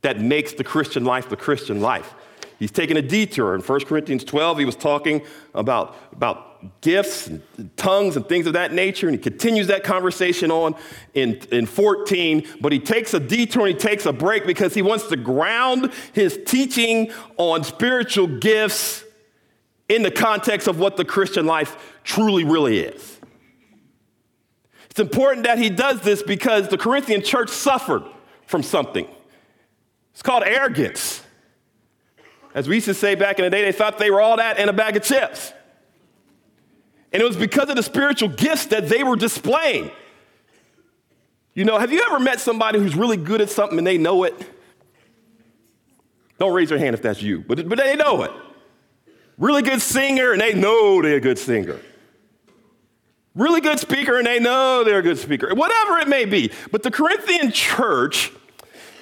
that 0.03 0.21
makes 0.21 0.53
the 0.53 0.65
Christian 0.65 1.05
life 1.05 1.29
the 1.29 1.37
Christian 1.37 1.81
life. 1.81 2.15
He's 2.59 2.71
taking 2.71 2.97
a 2.97 3.03
detour. 3.03 3.55
In 3.55 3.61
1 3.61 3.81
Corinthians 3.81 4.25
12, 4.25 4.59
he 4.59 4.65
was 4.65 4.77
talking 4.77 5.23
about, 5.55 5.95
about 6.13 6.81
gifts 6.81 7.27
and 7.27 7.43
tongues 7.77 8.17
and 8.17 8.27
things 8.27 8.47
of 8.47 8.55
that 8.55 8.73
nature, 8.73 9.09
and 9.09 9.17
he 9.17 9.23
continues 9.23 9.67
that 9.67 9.85
conversation 9.85 10.51
on 10.51 10.75
in, 11.13 11.35
in 11.53 11.67
14, 11.67 12.47
but 12.61 12.73
he 12.73 12.79
takes 12.79 13.13
a 13.13 13.21
detour 13.21 13.67
and 13.67 13.75
he 13.75 13.79
takes 13.79 14.07
a 14.07 14.13
break 14.13 14.47
because 14.47 14.73
he 14.73 14.81
wants 14.81 15.07
to 15.09 15.17
ground 15.17 15.93
his 16.15 16.39
teaching 16.47 17.13
on 17.37 17.63
spiritual 17.63 18.27
gifts 18.27 19.05
in 19.89 20.03
the 20.03 20.11
context 20.11 20.67
of 20.67 20.79
what 20.79 20.97
the 20.97 21.05
Christian 21.05 21.45
life 21.45 21.77
truly 22.05 22.45
really 22.45 22.79
is. 22.79 23.21
It's 24.91 24.99
important 24.99 25.45
that 25.45 25.59
he 25.59 25.69
does 25.69 26.01
this 26.01 26.23
because 26.23 26.69
the 26.69 26.79
Corinthian 26.79 27.23
church 27.23 27.51
suffered 27.51 28.03
from 28.47 28.63
something. 28.63 29.07
It's 30.13 30.23
called 30.23 30.45
arrogance. 30.45 31.23
As 32.55 32.69
we 32.69 32.77
used 32.77 32.87
to 32.87 32.95
say 32.95 33.15
back 33.15 33.39
in 33.39 33.45
the 33.45 33.51
day, 33.51 33.63
they 33.63 33.73
thought 33.73 33.99
they 33.99 34.11
were 34.11 34.21
all 34.21 34.39
that 34.39 34.59
and 34.59 34.71
a 34.71 34.73
bag 34.73 34.97
of 34.97 35.03
chips. 35.03 35.53
And 37.13 37.23
it 37.23 37.27
was 37.27 37.37
because 37.37 37.69
of 37.69 37.77
the 37.77 37.83
spiritual 37.83 38.31
gifts 38.31 38.67
that 38.67 38.89
they 38.89 39.03
were 39.03 39.17
displaying. 39.17 39.91
You 41.55 41.65
know, 41.65 41.79
have 41.79 41.93
you 41.93 42.03
ever 42.07 42.19
met 42.19 42.41
somebody 42.41 42.79
who's 42.79 42.95
really 42.95 43.17
good 43.17 43.41
at 43.41 43.51
something 43.51 43.79
and 43.79 43.87
they 43.87 43.99
know 43.99 44.25
it? 44.25 44.35
Don't 46.39 46.53
raise 46.53 46.71
your 46.71 46.79
hand 46.79 46.95
if 46.95 47.03
that's 47.03 47.23
you, 47.23 47.45
but, 47.47 47.69
but 47.69 47.79
they 47.79 47.97
know 47.97 48.23
it. 48.23 48.33
Really 49.39 49.63
good 49.63 49.81
singer 49.81 50.33
and 50.33 50.41
they 50.41 50.55
know 50.55 51.03
they're 51.03 51.17
a 51.17 51.21
good 51.21 51.39
singer. 51.39 51.81
Really 53.37 53.61
good 53.61 53.79
speaker 53.79 54.19
and 54.19 54.27
they 54.27 54.41
know 54.41 54.83
they're 54.83 54.99
a 54.99 55.03
good 55.03 55.19
speaker. 55.19 55.55
Whatever 55.55 55.99
it 55.99 56.09
may 56.09 56.25
be. 56.25 56.51
But 56.73 56.83
the 56.83 56.91
Corinthian 56.91 57.53
church 57.53 58.33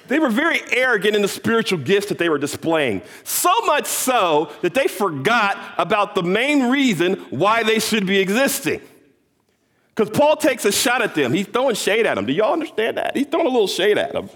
they 0.07 0.19
were 0.19 0.29
very 0.29 0.61
arrogant 0.71 1.15
in 1.15 1.21
the 1.21 1.27
spiritual 1.27 1.79
gifts 1.79 2.07
that 2.07 2.17
they 2.17 2.29
were 2.29 2.37
displaying. 2.37 3.01
So 3.23 3.51
much 3.61 3.85
so 3.85 4.51
that 4.61 4.73
they 4.73 4.87
forgot 4.87 5.57
about 5.77 6.15
the 6.15 6.23
main 6.23 6.69
reason 6.69 7.15
why 7.31 7.63
they 7.63 7.79
should 7.79 8.05
be 8.05 8.19
existing. 8.19 8.81
Because 9.95 10.15
Paul 10.15 10.35
takes 10.35 10.65
a 10.65 10.71
shot 10.71 11.01
at 11.01 11.15
them. 11.15 11.33
He's 11.33 11.47
throwing 11.47 11.75
shade 11.75 12.05
at 12.05 12.15
them. 12.15 12.25
Do 12.25 12.33
y'all 12.33 12.53
understand 12.53 12.97
that? 12.97 13.15
He's 13.15 13.27
throwing 13.27 13.47
a 13.47 13.49
little 13.49 13.67
shade 13.67 13.97
at 13.97 14.11
them. 14.11 14.29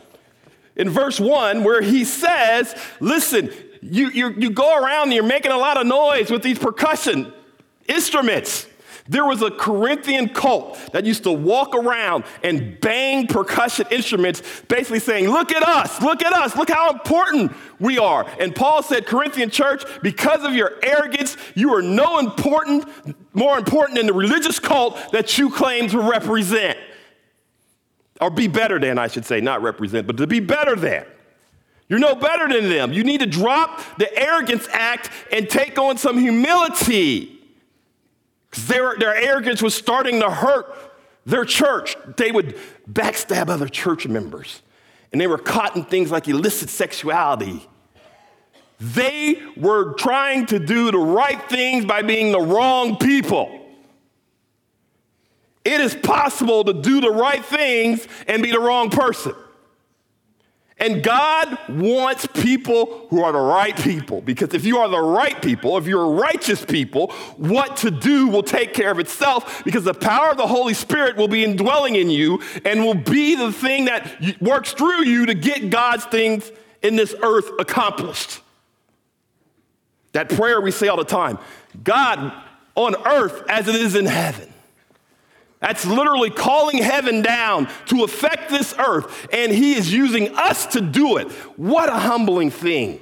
In 0.76 0.90
verse 0.90 1.20
1, 1.20 1.64
where 1.64 1.82
he 1.82 2.06
says, 2.06 2.74
Listen, 3.00 3.52
you, 3.82 4.10
you, 4.10 4.30
you 4.32 4.50
go 4.50 4.82
around 4.82 5.04
and 5.04 5.14
you're 5.14 5.24
making 5.24 5.52
a 5.52 5.58
lot 5.58 5.80
of 5.80 5.86
noise 5.86 6.32
with 6.32 6.42
these 6.42 6.58
percussion 6.58 7.34
instruments. 7.88 8.66
There 9.10 9.26
was 9.26 9.42
a 9.42 9.50
Corinthian 9.50 10.30
cult 10.30 10.78
that 10.94 11.04
used 11.04 11.24
to 11.24 11.32
walk 11.32 11.74
around 11.74 12.26
and 12.44 12.80
bang 12.80 13.26
percussion 13.26 13.88
instruments, 13.90 14.44
basically 14.68 15.00
saying, 15.00 15.30
Look 15.30 15.52
at 15.52 15.64
us, 15.64 16.00
look 16.00 16.24
at 16.24 16.32
us, 16.32 16.56
look 16.56 16.70
how 16.70 16.92
important 16.92 17.52
we 17.80 17.98
are. 17.98 18.28
And 18.40 18.56
Paul 18.56 18.84
said, 18.84 19.08
Corinthian 19.08 19.50
church, 19.50 19.84
because 20.04 20.44
of 20.44 20.54
your 20.54 20.74
arrogance, 20.84 21.38
you 21.56 21.74
are 21.74 21.82
no 21.82 22.20
important, 22.20 22.86
more 23.34 23.58
important 23.58 23.98
than 23.98 24.06
the 24.06 24.14
religious 24.14 24.60
cult 24.60 25.12
that 25.12 25.40
you 25.40 25.50
claim 25.50 25.90
to 25.90 26.00
represent. 26.00 26.78
Or 28.22 28.30
be 28.30 28.48
better 28.48 28.78
than, 28.78 29.00
I 29.00 29.08
should 29.08 29.26
say, 29.26 29.42
not 29.42 29.64
represent, 29.64 30.06
but 30.06 30.18
to 30.18 30.28
be 30.28 30.40
better 30.40 30.76
than. 30.76 31.04
You're 31.88 31.98
no 31.98 32.14
better 32.14 32.48
than 32.48 32.70
them. 32.70 32.94
You 32.94 33.04
need 33.04 33.22
to 33.22 33.26
drop 33.26 33.82
the 33.98 34.16
arrogance 34.16 34.68
act 34.72 35.10
and 35.32 35.50
take 35.50 35.80
on 35.80 35.98
some 35.98 36.20
humility. 36.20 37.39
Their, 38.52 38.96
their 38.98 39.16
arrogance 39.16 39.62
was 39.62 39.76
starting 39.76 40.22
to 40.22 40.30
hurt 40.30 40.76
their 41.26 41.46
church. 41.46 41.96
They 42.18 42.32
would 42.32 42.58
backstab 42.92 43.50
other 43.50 43.68
church 43.68 44.08
members, 44.08 44.62
and 45.12 45.22
they 45.22 45.28
were 45.28 45.38
caught 45.38 45.76
in 45.76 45.84
things 45.84 46.12
like 46.12 46.28
illicit 46.28 46.70
sexuality. 46.70 47.68
They 48.80 49.42
were 49.58 49.94
trying 49.94 50.46
to 50.48 50.60
do 50.60 50.90
the 50.92 50.98
right 50.98 51.42
things 51.50 51.86
by 51.86 52.02
being 52.02 52.32
the 52.32 52.40
wrong 52.40 52.98
people. 52.98 53.56
It 55.66 55.82
is 55.82 55.94
possible 55.94 56.64
to 56.64 56.74
do 56.74 57.02
the 57.02 57.12
right 57.12 57.44
things 57.44 58.08
and 58.28 58.42
be 58.42 58.52
the 58.52 58.60
wrong 58.60 58.90
person. 58.90 59.34
And 60.80 61.04
God 61.04 61.58
wants 61.68 62.26
people 62.26 63.08
who 63.10 63.22
are 63.22 63.34
the 63.34 63.40
right 63.40 63.76
people 63.76 64.22
because 64.22 64.54
if 64.54 64.64
you 64.64 64.78
are 64.78 64.88
the 64.88 65.02
right 65.02 65.40
people, 65.42 65.78
if 65.78 65.86
you're 65.86 66.10
righteous 66.10 66.64
people, 66.64 67.12
what 67.36 67.76
to 67.78 67.92
do 67.92 68.28
will 68.28 68.44
take 68.44 68.74
care 68.74 68.90
of 68.90 69.00
itself 69.00 69.62
because 69.66 69.84
the 69.84 69.94
power 69.94 70.32
of 70.32 70.38
the 70.38 70.48
Holy 70.48 70.74
Spirit 70.74 71.18
will 71.18 71.28
be 71.28 71.44
indwelling 71.44 71.96
in 71.96 72.10
you 72.10 72.42
and 72.64 72.86
will 72.86 72.94
be 72.94 73.36
the 73.36 73.52
thing 73.52 73.86
that 73.86 74.42
works 74.42 74.72
through 74.72 75.04
you 75.04 75.26
to 75.26 75.34
get 75.34 75.70
God's 75.70 76.06
things 76.06 76.50
in 76.82 76.96
this 76.96 77.14
earth 77.22 77.50
accomplished. 77.60 78.40
That 80.14 80.30
prayer 80.30 80.62
we 80.62 80.72
say 80.72 80.88
all 80.88 80.98
the 80.98 81.04
time 81.04 81.40
God 81.84 82.32
on 82.76 82.96
earth 83.06 83.44
as 83.50 83.68
it 83.68 83.76
is 83.76 83.96
in 83.96 84.06
heaven. 84.06 84.54
That's 85.60 85.86
literally 85.86 86.30
calling 86.30 86.78
heaven 86.78 87.22
down 87.22 87.68
to 87.88 88.04
affect 88.04 88.50
this 88.50 88.74
earth, 88.78 89.28
and 89.34 89.52
He 89.52 89.74
is 89.74 89.92
using 89.92 90.36
us 90.38 90.66
to 90.68 90.82
do 90.82 91.18
it. 91.18 91.30
What 91.58 91.90
a 91.90 92.00
humbling 92.00 92.50
thing. 92.50 93.02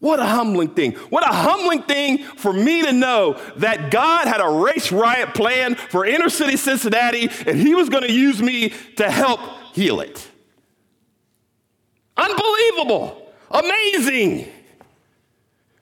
What 0.00 0.18
a 0.20 0.26
humbling 0.26 0.68
thing. 0.68 0.92
What 1.08 1.22
a 1.22 1.32
humbling 1.32 1.82
thing 1.84 2.24
for 2.24 2.52
me 2.52 2.82
to 2.82 2.92
know 2.92 3.40
that 3.56 3.90
God 3.90 4.26
had 4.26 4.40
a 4.40 4.48
race 4.50 4.92
riot 4.92 5.34
plan 5.34 5.76
for 5.76 6.04
inner 6.04 6.28
city 6.28 6.56
Cincinnati, 6.56 7.30
and 7.46 7.58
He 7.58 7.74
was 7.74 7.88
going 7.88 8.02
to 8.02 8.12
use 8.12 8.42
me 8.42 8.72
to 8.96 9.10
help 9.10 9.40
heal 9.72 10.00
it. 10.00 10.28
Unbelievable. 12.16 13.32
Amazing. 13.50 14.48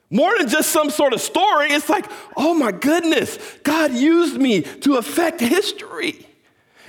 More 0.09 0.37
than 0.37 0.47
just 0.47 0.69
some 0.69 0.89
sort 0.89 1.13
of 1.13 1.21
story, 1.21 1.71
it's 1.71 1.89
like, 1.89 2.05
oh 2.37 2.53
my 2.53 2.71
goodness, 2.71 3.39
God 3.63 3.93
used 3.93 4.37
me 4.37 4.61
to 4.61 4.97
affect 4.97 5.39
history. 5.39 6.27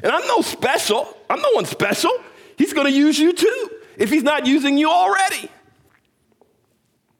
And 0.02 0.12
I'm 0.12 0.26
no 0.26 0.42
special, 0.42 1.16
I'm 1.30 1.40
no 1.40 1.50
one 1.52 1.64
special. 1.64 2.11
He's 2.59 2.73
gonna 2.73 2.90
use 2.90 3.18
you 3.18 3.33
too, 3.33 3.71
if 3.97 4.11
He's 4.11 4.23
not 4.23 4.47
using 4.47 4.76
you 4.76 4.90
already. 4.90 5.49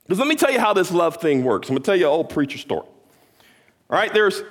Because 0.05 0.19
let 0.19 0.29
me 0.29 0.37
tell 0.37 0.51
you 0.51 0.61
how 0.61 0.75
this 0.75 0.93
love 0.93 1.17
thing 1.17 1.43
works. 1.45 1.69
I'm 1.69 1.75
gonna 1.75 1.85
tell 1.85 1.97
you 1.97 2.07
an 2.07 2.13
old 2.13 2.29
preacher 2.29 2.59
story. 2.59 2.87
All 3.89 3.99
right, 3.99 4.13
there's 4.13 4.43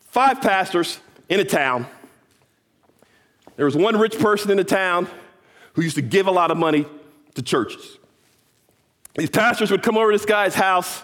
five 0.00 0.40
pastors 0.40 0.98
in 1.28 1.40
a 1.40 1.44
town. 1.44 1.86
There 3.56 3.66
was 3.66 3.76
one 3.76 3.98
rich 3.98 4.18
person 4.18 4.50
in 4.50 4.56
the 4.56 4.64
town 4.64 5.08
who 5.74 5.82
used 5.82 5.96
to 5.96 6.02
give 6.02 6.26
a 6.26 6.30
lot 6.30 6.50
of 6.50 6.56
money 6.56 6.86
to 7.34 7.42
churches. 7.42 7.97
These 9.18 9.30
pastors 9.30 9.72
would 9.72 9.82
come 9.82 9.98
over 9.98 10.12
to 10.12 10.16
this 10.16 10.24
guy's 10.24 10.54
house. 10.54 11.02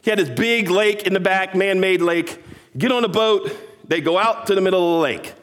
He 0.00 0.08
had 0.08 0.18
this 0.18 0.30
big 0.30 0.70
lake 0.70 1.06
in 1.06 1.12
the 1.12 1.20
back, 1.20 1.54
man 1.54 1.80
made 1.80 2.00
lake. 2.00 2.42
Get 2.78 2.90
on 2.90 3.04
a 3.04 3.08
boat, 3.08 3.54
they 3.86 4.00
go 4.00 4.16
out 4.16 4.46
to 4.46 4.54
the 4.54 4.62
middle 4.62 4.94
of 4.94 4.96
the 4.96 5.02
lake. 5.02 5.34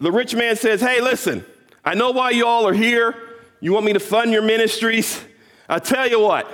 The 0.00 0.10
rich 0.10 0.34
man 0.34 0.56
says, 0.56 0.80
Hey, 0.80 1.00
listen, 1.00 1.44
I 1.84 1.94
know 1.94 2.10
why 2.10 2.30
you 2.30 2.44
all 2.44 2.66
are 2.66 2.72
here. 2.72 3.14
You 3.60 3.72
want 3.72 3.86
me 3.86 3.92
to 3.92 4.00
fund 4.00 4.32
your 4.32 4.42
ministries? 4.42 5.22
I 5.68 5.78
tell 5.78 6.08
you 6.08 6.18
what, 6.18 6.50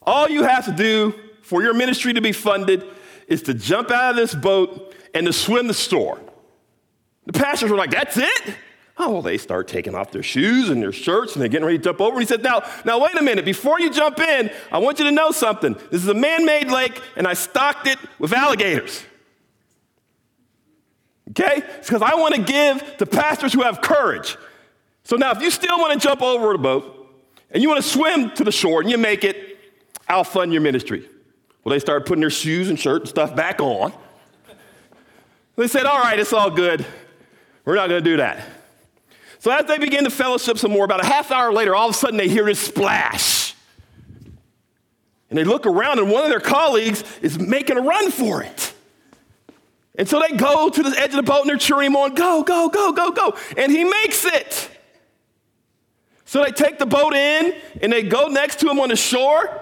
all 0.00 0.30
you 0.30 0.44
have 0.44 0.64
to 0.64 0.72
do 0.72 1.14
for 1.42 1.62
your 1.62 1.74
ministry 1.74 2.14
to 2.14 2.22
be 2.22 2.32
funded 2.32 2.86
is 3.28 3.42
to 3.42 3.54
jump 3.54 3.90
out 3.90 4.12
of 4.12 4.16
this 4.16 4.34
boat 4.34 4.94
and 5.12 5.26
to 5.26 5.32
swim 5.34 5.66
the 5.66 5.74
store. 5.74 6.18
The 7.26 7.34
pastors 7.34 7.70
were 7.70 7.76
like, 7.76 7.90
That's 7.90 8.16
it? 8.16 8.56
Oh, 8.98 9.22
they 9.22 9.38
start 9.38 9.68
taking 9.68 9.94
off 9.94 10.10
their 10.10 10.22
shoes 10.22 10.68
and 10.68 10.82
their 10.82 10.92
shirts 10.92 11.32
and 11.32 11.40
they're 11.40 11.48
getting 11.48 11.64
ready 11.64 11.78
to 11.78 11.84
jump 11.84 12.00
over. 12.00 12.12
And 12.12 12.20
he 12.20 12.26
said, 12.26 12.42
now, 12.42 12.62
now, 12.84 13.02
wait 13.02 13.18
a 13.18 13.22
minute. 13.22 13.44
Before 13.44 13.80
you 13.80 13.90
jump 13.90 14.20
in, 14.20 14.50
I 14.70 14.78
want 14.78 14.98
you 14.98 15.06
to 15.06 15.10
know 15.10 15.30
something. 15.30 15.74
This 15.90 16.02
is 16.02 16.08
a 16.08 16.14
man 16.14 16.44
made 16.44 16.70
lake, 16.70 17.00
and 17.16 17.26
I 17.26 17.32
stocked 17.32 17.86
it 17.86 17.98
with 18.18 18.32
alligators. 18.32 19.02
Okay? 21.30 21.62
It's 21.78 21.88
because 21.88 22.02
I 22.02 22.14
want 22.16 22.34
to 22.34 22.42
give 22.42 22.98
to 22.98 23.06
pastors 23.06 23.52
who 23.52 23.62
have 23.62 23.80
courage. 23.80 24.36
So 25.04 25.16
now, 25.16 25.32
if 25.32 25.40
you 25.40 25.50
still 25.50 25.78
want 25.78 25.94
to 25.94 25.98
jump 25.98 26.20
over 26.22 26.52
the 26.52 26.58
boat 26.58 27.08
and 27.50 27.62
you 27.62 27.68
want 27.68 27.82
to 27.82 27.88
swim 27.88 28.30
to 28.32 28.44
the 28.44 28.52
shore 28.52 28.82
and 28.82 28.90
you 28.90 28.98
make 28.98 29.24
it, 29.24 29.58
I'll 30.06 30.24
fund 30.24 30.52
your 30.52 30.62
ministry. 30.62 31.08
Well, 31.64 31.70
they 31.70 31.78
started 31.78 32.06
putting 32.06 32.20
their 32.20 32.30
shoes 32.30 32.68
and 32.68 32.78
shirt 32.78 33.02
and 33.02 33.08
stuff 33.08 33.34
back 33.34 33.60
on. 33.60 33.92
They 35.56 35.68
said, 35.68 35.86
All 35.86 35.98
right, 35.98 36.18
it's 36.18 36.32
all 36.32 36.50
good. 36.50 36.84
We're 37.64 37.76
not 37.76 37.88
going 37.88 38.02
to 38.02 38.10
do 38.10 38.16
that. 38.18 38.44
So 39.42 39.50
as 39.50 39.66
they 39.66 39.78
begin 39.78 40.04
to 40.04 40.10
fellowship 40.10 40.56
some 40.56 40.70
more, 40.70 40.84
about 40.84 41.02
a 41.02 41.04
half 41.04 41.32
hour 41.32 41.52
later, 41.52 41.74
all 41.74 41.88
of 41.88 41.96
a 41.96 41.98
sudden 41.98 42.16
they 42.16 42.28
hear 42.28 42.44
this 42.44 42.60
splash. 42.60 43.56
And 45.28 45.36
they 45.36 45.42
look 45.42 45.66
around, 45.66 45.98
and 45.98 46.12
one 46.12 46.22
of 46.22 46.30
their 46.30 46.38
colleagues 46.38 47.02
is 47.22 47.40
making 47.40 47.76
a 47.76 47.80
run 47.80 48.12
for 48.12 48.44
it. 48.44 48.72
And 49.96 50.08
so 50.08 50.20
they 50.20 50.36
go 50.36 50.68
to 50.68 50.82
the 50.84 50.96
edge 50.96 51.10
of 51.10 51.16
the 51.16 51.24
boat 51.24 51.40
and 51.40 51.50
they're 51.50 51.56
cheering 51.56 51.86
him 51.86 51.96
on, 51.96 52.14
go, 52.14 52.44
go, 52.44 52.68
go, 52.68 52.92
go, 52.92 53.10
go. 53.10 53.36
And 53.56 53.72
he 53.72 53.82
makes 53.82 54.24
it. 54.24 54.70
So 56.24 56.44
they 56.44 56.52
take 56.52 56.78
the 56.78 56.86
boat 56.86 57.12
in 57.12 57.52
and 57.82 57.92
they 57.92 58.04
go 58.04 58.28
next 58.28 58.60
to 58.60 58.70
him 58.70 58.78
on 58.78 58.90
the 58.90 58.96
shore 58.96 59.61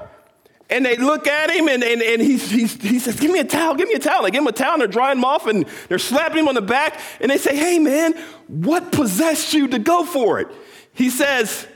and 0.70 0.86
they 0.86 0.96
look 0.96 1.26
at 1.26 1.50
him 1.50 1.68
and, 1.68 1.82
and, 1.82 2.00
and 2.00 2.22
he's, 2.22 2.50
he's, 2.50 2.80
he 2.80 2.98
says, 2.98 3.18
Give 3.18 3.30
me 3.30 3.40
a 3.40 3.44
towel, 3.44 3.74
give 3.74 3.88
me 3.88 3.94
a 3.94 3.98
towel. 3.98 4.22
They 4.22 4.30
give 4.30 4.42
him 4.42 4.46
a 4.46 4.52
towel 4.52 4.74
and 4.74 4.80
they're 4.80 4.88
drying 4.88 5.18
him 5.18 5.24
off 5.24 5.46
and 5.46 5.66
they're 5.88 5.98
slapping 5.98 6.38
him 6.38 6.48
on 6.48 6.54
the 6.54 6.62
back 6.62 7.00
and 7.20 7.30
they 7.30 7.38
say, 7.38 7.56
Hey 7.56 7.78
man, 7.78 8.14
what 8.46 8.92
possessed 8.92 9.52
you 9.52 9.68
to 9.68 9.78
go 9.78 10.04
for 10.04 10.40
it? 10.40 10.48
He 10.92 11.10
says, 11.10 11.66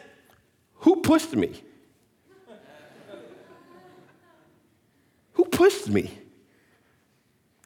Who 0.80 0.96
pushed 0.96 1.34
me? 1.34 1.52
Who 5.32 5.44
pushed 5.44 5.88
me? 5.88 6.16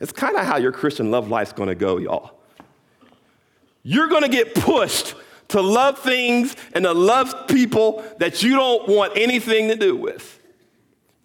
It's 0.01 0.13
kind 0.13 0.37
of 0.37 0.47
how 0.47 0.57
your 0.57 0.73
Christian 0.73 1.11
love 1.11 1.29
life's 1.29 1.53
gonna 1.53 1.75
go, 1.75 1.99
y'all. 1.99 2.39
You're 3.83 4.09
gonna 4.09 4.29
get 4.29 4.55
pushed 4.55 5.15
to 5.49 5.61
love 5.61 5.99
things 5.99 6.57
and 6.73 6.85
to 6.85 6.93
love 6.93 7.49
people 7.49 8.05
that 8.19 8.43
you 8.43 8.55
don't 8.55 8.89
want 8.89 9.15
anything 9.17 9.69
to 9.69 9.77
do 9.77 9.97
with. 9.97 10.38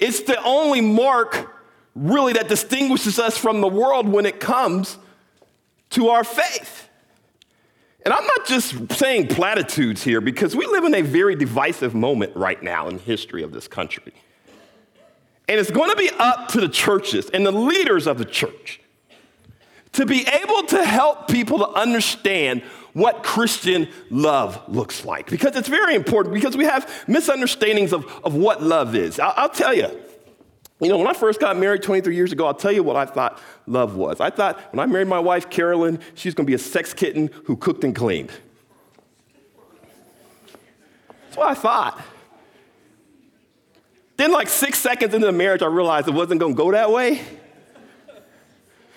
It's 0.04 0.20
the 0.20 0.44
only 0.44 0.82
mark, 0.82 1.56
really, 1.96 2.34
that 2.34 2.50
distinguishes 2.50 3.20
us 3.20 3.38
from 3.38 3.62
the 3.62 3.70
world 3.70 4.06
when 4.06 4.26
it 4.26 4.38
comes 4.38 4.98
to 5.92 6.10
our 6.10 6.26
faith. 6.26 6.90
And 8.04 8.14
I'm 8.14 8.26
not 8.26 8.46
just 8.46 8.92
saying 8.92 9.28
platitudes 9.28 10.04
here 10.04 10.20
because 10.20 10.58
we 10.58 10.66
live 10.66 10.84
in 10.84 10.94
a 10.94 11.02
very 11.02 11.36
divisive 11.36 11.96
moment 11.96 12.36
right 12.36 12.62
now 12.62 12.90
in 12.90 12.98
the 12.98 13.02
history 13.02 13.44
of 13.44 13.54
this 13.54 13.70
country. 13.70 14.14
And 15.48 15.58
it's 15.58 15.72
going 15.72 15.90
to 15.90 15.96
be 15.96 16.10
up 16.20 16.50
to 16.50 16.60
the 16.60 16.68
churches 16.68 17.30
and 17.30 17.46
the 17.46 17.54
leaders 17.54 18.06
of 18.06 18.18
the 18.18 18.26
church 18.26 18.82
to 19.94 20.06
be 20.06 20.28
able 20.28 20.64
to 20.64 20.84
help 20.84 21.28
people 21.28 21.60
to 21.60 21.70
understand 21.70 22.62
what 22.94 23.24
Christian 23.24 23.88
love 24.10 24.62
looks 24.68 25.06
like. 25.06 25.30
Because 25.30 25.56
it's 25.56 25.68
very 25.68 25.96
important, 25.96 26.34
because 26.34 26.56
we 26.56 26.66
have 26.66 27.04
misunderstandings 27.08 27.94
of, 27.94 28.06
of 28.24 28.36
what 28.36 28.62
love 28.62 28.96
is. 28.96 29.20
I'll, 29.20 29.34
I'll 29.36 29.50
tell 29.50 29.74
you, 29.74 29.90
you 30.80 30.90
know, 30.90 30.98
when 30.98 31.08
I 31.08 31.14
first 31.14 31.40
got 31.40 31.58
married 31.58 31.82
23 31.82 32.16
years 32.16 32.32
ago, 32.32 32.46
I'll 32.46 32.54
tell 32.54 32.72
you 32.72 32.84
what 32.84 32.96
I 32.96 33.06
thought 33.06 33.40
love 33.66 33.96
was. 33.96 34.20
I 34.20 34.30
thought 34.30 34.60
when 34.72 34.80
I 34.80 34.86
married 34.86 35.08
my 35.08 35.20
wife, 35.20 35.50
Carolyn, 35.50 36.00
she's 36.14 36.34
gonna 36.34 36.48
be 36.48 36.56
a 36.56 36.60
sex 36.60 36.94
kitten 36.94 37.30
who 37.46 37.56
cooked 37.56 37.84
and 37.84 37.96
cleaned. 37.96 38.32
That's 41.26 41.38
what 41.38 41.48
I 41.48 41.54
thought. 41.54 42.02
Then, 44.18 44.32
like 44.32 44.48
six 44.48 44.78
seconds 44.78 45.14
into 45.14 45.26
the 45.26 45.32
marriage, 45.32 45.64
I 45.64 45.68
realized 45.68 46.08
it 46.08 46.14
wasn't 46.14 46.40
gonna 46.40 46.54
go 46.54 46.72
that 46.72 46.92
way. 46.92 47.22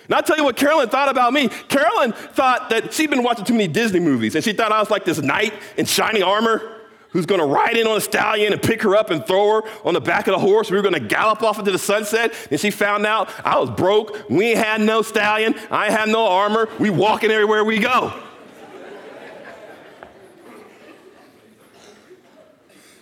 And 0.07 0.15
I'll 0.15 0.23
tell 0.23 0.37
you 0.37 0.43
what 0.43 0.55
Carolyn 0.55 0.89
thought 0.89 1.09
about 1.09 1.33
me. 1.33 1.49
Carolyn 1.67 2.13
thought 2.13 2.69
that 2.69 2.93
she'd 2.93 3.09
been 3.09 3.23
watching 3.23 3.45
too 3.45 3.53
many 3.53 3.67
Disney 3.67 3.99
movies, 3.99 4.35
and 4.35 4.43
she 4.43 4.53
thought 4.53 4.71
I 4.71 4.79
was 4.79 4.89
like 4.89 5.05
this 5.05 5.21
knight 5.21 5.53
in 5.77 5.85
shiny 5.85 6.21
armor 6.21 6.77
who's 7.11 7.25
gonna 7.25 7.45
ride 7.45 7.77
in 7.77 7.87
on 7.87 7.97
a 7.97 8.01
stallion 8.01 8.53
and 8.53 8.61
pick 8.61 8.81
her 8.83 8.95
up 8.95 9.09
and 9.09 9.25
throw 9.25 9.61
her 9.61 9.69
on 9.83 9.93
the 9.93 10.01
back 10.01 10.27
of 10.27 10.33
the 10.33 10.39
horse. 10.39 10.69
We 10.69 10.77
were 10.77 10.83
gonna 10.83 10.99
gallop 10.99 11.41
off 11.41 11.57
into 11.57 11.71
the 11.71 11.79
sunset. 11.79 12.33
And 12.51 12.59
she 12.59 12.69
found 12.69 13.05
out 13.05 13.29
I 13.43 13.57
was 13.59 13.69
broke. 13.69 14.29
We 14.29 14.51
had 14.51 14.81
no 14.81 15.01
stallion. 15.01 15.55
I 15.71 15.89
had 15.89 16.09
no 16.09 16.27
armor. 16.27 16.69
We 16.79 16.89
walking 16.89 17.31
everywhere 17.31 17.63
we 17.63 17.79
go. 17.79 18.13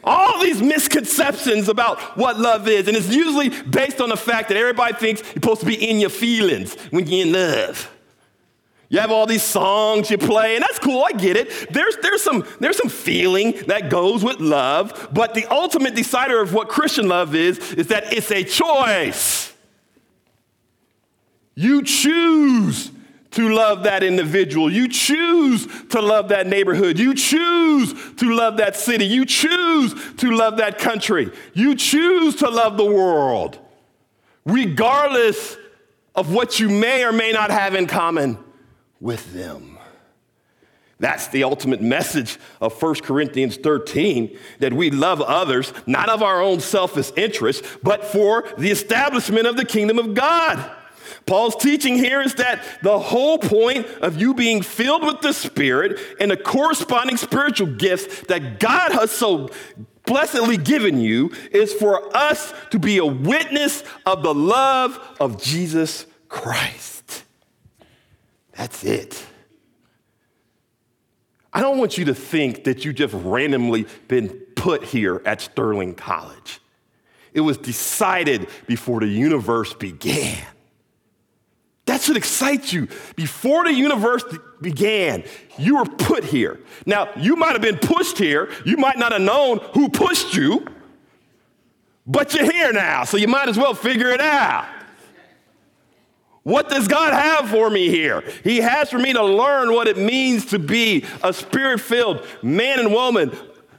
All 0.06 0.42
these 0.42 0.62
misconceptions 0.62 1.68
about 1.68 2.00
what 2.18 2.40
love 2.40 2.68
is. 2.68 2.88
And 2.88 2.96
it's 2.96 3.10
usually 3.10 3.50
based 3.50 4.00
on 4.00 4.10
the 4.10 4.18
fact 4.18 4.50
that 4.50 4.58
everybody 4.58 4.94
thinks 4.94 5.22
you're 5.22 5.34
supposed 5.34 5.62
to 5.62 5.66
be 5.66 5.90
in 5.90 6.00
your 6.00 6.10
feelings 6.10 6.76
when 6.92 7.08
you're 7.08 7.26
in 7.26 7.34
love. 7.34 7.92
You 8.90 9.00
have 9.00 9.12
all 9.12 9.26
these 9.26 9.44
songs 9.44 10.12
you 10.12 10.18
play, 10.18 10.56
and 10.56 10.62
that's 10.62 10.78
cool, 10.78 11.04
I 11.04 11.12
get 11.12 11.36
it. 11.36 11.74
There's, 11.74 11.98
there's, 11.98 12.22
some, 12.22 12.46
there's 12.60 12.78
some 12.78 12.90
feeling 12.90 13.54
that 13.68 13.90
goes 13.90 14.24
with 14.24 14.40
love, 14.40 15.10
but 15.12 15.34
the 15.34 15.46
ultimate 15.48 15.96
decider 15.96 16.40
of 16.40 16.54
what 16.54 16.70
Christian 16.70 17.08
love 17.08 17.34
is, 17.34 17.58
is 17.74 17.88
that 17.88 18.14
it's 18.14 18.32
a 18.32 18.44
choice. 18.44 19.54
You 21.56 21.84
choose 21.84 22.92
to 23.36 23.50
love 23.50 23.84
that 23.84 24.02
individual. 24.02 24.72
You 24.72 24.88
choose 24.88 25.68
to 25.90 26.02
love 26.02 26.30
that 26.30 26.48
neighborhood. 26.48 26.98
You 26.98 27.14
choose 27.14 27.94
to 28.16 28.34
love 28.34 28.58
that 28.58 28.78
city. 28.78 29.06
You 29.06 29.26
choose 29.26 29.94
to 30.18 30.32
love 30.32 30.58
that 30.58 30.80
country. 30.80 31.32
You 31.54 31.76
choose 31.76 32.38
to 32.38 32.50
love 32.50 32.78
the 32.78 32.86
world, 32.86 33.60
regardless 34.46 35.58
of 36.16 36.34
what 36.34 36.60
you 36.62 36.70
may 36.70 37.04
or 37.04 37.12
may 37.12 37.34
not 37.34 37.52
have 37.52 37.76
in 37.76 37.88
common 37.88 38.38
with 39.02 39.34
them. 39.34 39.78
That's 40.98 41.28
the 41.28 41.44
ultimate 41.44 41.82
message 41.82 42.40
of 42.62 42.82
1 42.82 42.96
Corinthians 42.96 43.58
13 43.58 44.38
that 44.60 44.72
we 44.72 44.92
love 44.92 45.20
others, 45.20 45.74
not 45.86 46.08
of 46.08 46.24
our 46.24 46.42
own 46.42 46.62
selfish 46.62 47.12
interest, 47.18 47.66
but 47.84 48.06
for 48.06 48.46
the 48.58 48.72
establishment 48.72 49.46
of 49.46 49.58
the 49.58 49.66
kingdom 49.66 50.00
of 50.00 50.14
God. 50.14 50.72
Paul's 51.26 51.56
teaching 51.56 51.96
here 51.96 52.22
is 52.22 52.36
that 52.36 52.64
the 52.84 53.00
whole 53.00 53.40
point 53.40 53.88
of 54.02 54.20
you 54.22 54.34
being 54.34 54.62
filled 54.62 55.04
with 55.04 55.22
the 55.22 55.34
Spirit 55.34 56.00
and 56.20 56.30
the 56.30 56.38
corresponding 56.38 57.18
spiritual 57.18 57.68
gifts 57.68 58.22
that 58.28 58.60
God 58.60 58.92
has 58.92 59.12
so 59.12 59.50
blessedly 60.06 60.58
given 60.58 61.00
you 61.00 61.32
is 61.52 61.74
for 61.74 62.16
us 62.16 62.54
to 62.70 62.78
be 62.78 62.98
a 62.98 63.06
witness 63.06 63.84
of 64.06 64.22
the 64.22 64.34
love 64.34 65.00
of 65.20 65.42
Jesus 65.42 66.06
Christ. 66.30 67.24
That's 68.52 68.84
it. 68.84 69.26
I 71.52 71.62
don't 71.62 71.78
want 71.78 71.98
you 71.98 72.06
to 72.06 72.14
think 72.14 72.66
that 72.66 72.86
you 72.86 72.94
just 72.94 73.14
randomly 73.14 73.88
been 74.08 74.30
put 74.56 74.84
here 74.84 75.22
at 75.26 75.42
Sterling 75.42 75.96
College. 75.96 76.60
It 77.34 77.42
was 77.42 77.58
decided 77.58 78.48
before 78.68 79.00
the 79.00 79.08
universe 79.08 79.74
began. 79.74 80.46
That 81.86 82.02
should 82.02 82.18
excite 82.18 82.74
you. 82.74 82.88
Before 83.16 83.64
the 83.64 83.74
universe 83.74 84.24
began, 84.60 85.24
you 85.58 85.78
were 85.78 85.86
put 85.86 86.24
here. 86.24 86.60
Now, 86.86 87.10
you 87.16 87.36
might 87.36 87.52
have 87.52 87.62
been 87.62 87.78
pushed 87.78 88.18
here. 88.18 88.50
You 88.66 88.78
might 88.78 88.98
not 88.98 89.12
have 89.12 89.22
known 89.22 89.60
who 89.74 89.90
pushed 89.90 90.36
you, 90.36 90.66
but 92.08 92.34
you're 92.34 92.52
here 92.52 92.74
now, 92.74 93.04
so 93.04 93.18
you 93.18 93.28
might 93.28 93.50
as 93.50 93.58
well 93.58 93.74
figure 93.74 94.10
it 94.10 94.22
out. 94.22 94.68
What 96.42 96.70
does 96.70 96.88
God 96.88 97.14
have 97.14 97.50
for 97.50 97.72
me 97.72 97.90
here? 97.90 98.24
He 98.44 98.58
has 98.58 98.92
for 98.92 99.00
me 99.00 99.14
to 99.14 99.24
learn 99.24 99.74
what 99.74 99.88
it 99.88 99.98
means 99.98 100.46
to 100.48 100.60
be 100.60 101.04
a 101.24 101.34
spirit 101.34 101.82
filled 101.82 102.24
man 102.44 102.80
and 102.80 102.92
woman 102.92 103.36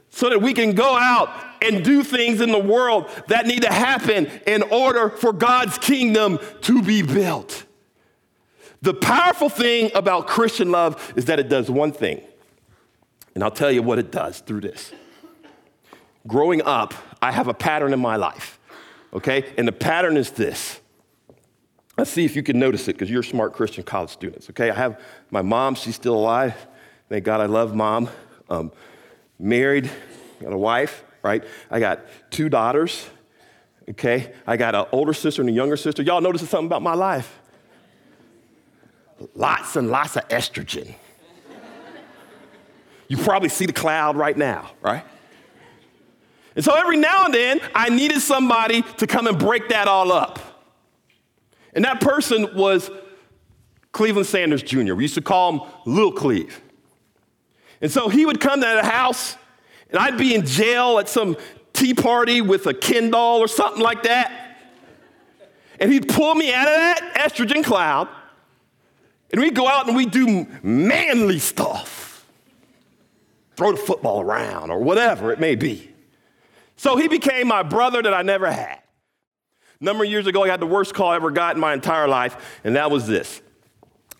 so 0.09 0.29
that 0.29 0.41
we 0.41 0.53
can 0.53 0.73
go 0.73 0.95
out 0.97 1.29
and 1.61 1.83
do 1.83 2.03
things 2.03 2.41
in 2.41 2.51
the 2.51 2.59
world 2.59 3.09
that 3.27 3.47
need 3.47 3.61
to 3.61 3.71
happen 3.71 4.25
in 4.45 4.63
order 4.63 5.09
for 5.09 5.31
God's 5.31 5.77
kingdom 5.77 6.39
to 6.61 6.81
be 6.81 7.01
built. 7.01 7.66
The 8.81 8.93
powerful 8.93 9.49
thing 9.49 9.91
about 9.95 10.27
Christian 10.27 10.71
love 10.71 11.13
is 11.15 11.25
that 11.25 11.39
it 11.39 11.49
does 11.49 11.69
one 11.69 11.91
thing. 11.91 12.21
And 13.35 13.43
I'll 13.43 13.51
tell 13.51 13.71
you 13.71 13.83
what 13.83 13.99
it 13.99 14.11
does 14.11 14.39
through 14.39 14.61
this. 14.61 14.91
Growing 16.25 16.61
up, 16.63 16.93
I 17.21 17.31
have 17.31 17.47
a 17.47 17.53
pattern 17.53 17.93
in 17.93 17.99
my 17.99 18.15
life, 18.15 18.59
okay? 19.13 19.53
And 19.57 19.67
the 19.67 19.71
pattern 19.71 20.17
is 20.17 20.31
this. 20.31 20.79
Let's 21.97 22.11
see 22.11 22.25
if 22.25 22.35
you 22.35 22.43
can 22.43 22.59
notice 22.59 22.87
it 22.87 22.93
because 22.93 23.09
you're 23.09 23.23
smart 23.23 23.53
Christian 23.53 23.83
college 23.83 24.11
students, 24.11 24.49
okay? 24.49 24.69
I 24.69 24.75
have 24.75 24.99
my 25.31 25.41
mom, 25.41 25.75
she's 25.75 25.95
still 25.95 26.15
alive. 26.15 26.53
Thank 27.09 27.23
God 27.23 27.41
I 27.41 27.45
love 27.45 27.73
mom. 27.73 28.09
Um, 28.49 28.71
married, 29.39 29.89
got 30.41 30.53
a 30.53 30.57
wife, 30.57 31.03
right? 31.23 31.43
I 31.71 31.79
got 31.79 32.01
two 32.29 32.49
daughters, 32.49 33.07
okay? 33.89 34.33
I 34.45 34.57
got 34.57 34.75
an 34.75 34.85
older 34.91 35.13
sister 35.13 35.41
and 35.41 35.49
a 35.49 35.53
younger 35.53 35.77
sister. 35.77 36.03
Y'all 36.03 36.21
notice 36.21 36.41
something 36.47 36.67
about 36.67 36.81
my 36.81 36.93
life? 36.93 37.39
Lots 39.35 39.75
and 39.75 39.89
lots 39.89 40.15
of 40.15 40.27
estrogen. 40.29 40.95
You 43.07 43.17
probably 43.17 43.49
see 43.49 43.65
the 43.65 43.73
cloud 43.73 44.17
right 44.17 44.37
now, 44.37 44.71
right? 44.81 45.03
And 46.55 46.65
so 46.65 46.73
every 46.73 46.97
now 46.97 47.25
and 47.25 47.33
then, 47.33 47.59
I 47.73 47.89
needed 47.89 48.19
somebody 48.19 48.81
to 48.97 49.07
come 49.07 49.27
and 49.27 49.37
break 49.37 49.69
that 49.69 49.87
all 49.87 50.11
up. 50.11 50.39
And 51.73 51.85
that 51.85 52.01
person 52.01 52.55
was 52.55 52.89
Cleveland 53.91 54.27
Sanders 54.27 54.63
Jr. 54.63 54.95
We 54.95 55.03
used 55.03 55.15
to 55.15 55.21
call 55.21 55.51
him 55.51 55.61
Lil 55.85 56.11
Cleve. 56.11 56.61
And 57.79 57.91
so 57.91 58.09
he 58.09 58.25
would 58.25 58.41
come 58.41 58.59
to 58.59 58.65
the 58.65 58.83
house, 58.83 59.37
and 59.89 59.99
I'd 59.99 60.17
be 60.17 60.33
in 60.33 60.45
jail 60.45 60.97
at 60.99 61.07
some 61.07 61.37
tea 61.73 61.93
party 61.93 62.41
with 62.41 62.65
a 62.65 62.73
Ken 62.73 63.11
doll 63.11 63.39
or 63.39 63.47
something 63.47 63.81
like 63.81 64.03
that. 64.03 64.57
And 65.79 65.93
he'd 65.93 66.07
pull 66.07 66.33
me 66.33 66.51
out 66.51 66.67
of 66.67 66.73
that 66.73 67.13
estrogen 67.15 67.63
cloud, 67.63 68.09
and 69.31 69.41
we'd 69.41 69.55
go 69.55 69.67
out 69.67 69.87
and 69.87 69.95
we'd 69.95 70.11
do 70.11 70.47
manly 70.63 71.39
stuff. 71.39 72.25
Throw 73.55 73.71
the 73.71 73.77
football 73.77 74.21
around 74.21 74.71
or 74.71 74.79
whatever 74.79 75.31
it 75.31 75.39
may 75.39 75.55
be. 75.55 75.91
So 76.75 76.95
he 76.95 77.07
became 77.07 77.47
my 77.47 77.63
brother 77.63 78.01
that 78.01 78.13
I 78.13 78.21
never 78.21 78.51
had. 78.51 78.79
A 79.79 79.83
number 79.83 80.03
of 80.03 80.09
years 80.09 80.27
ago, 80.27 80.43
I 80.43 80.47
had 80.47 80.59
the 80.59 80.67
worst 80.67 80.93
call 80.93 81.09
I 81.09 81.15
ever 81.15 81.31
got 81.31 81.55
in 81.55 81.61
my 81.61 81.73
entire 81.73 82.07
life, 82.07 82.59
and 82.63 82.75
that 82.75 82.89
was 82.89 83.07
this. 83.07 83.41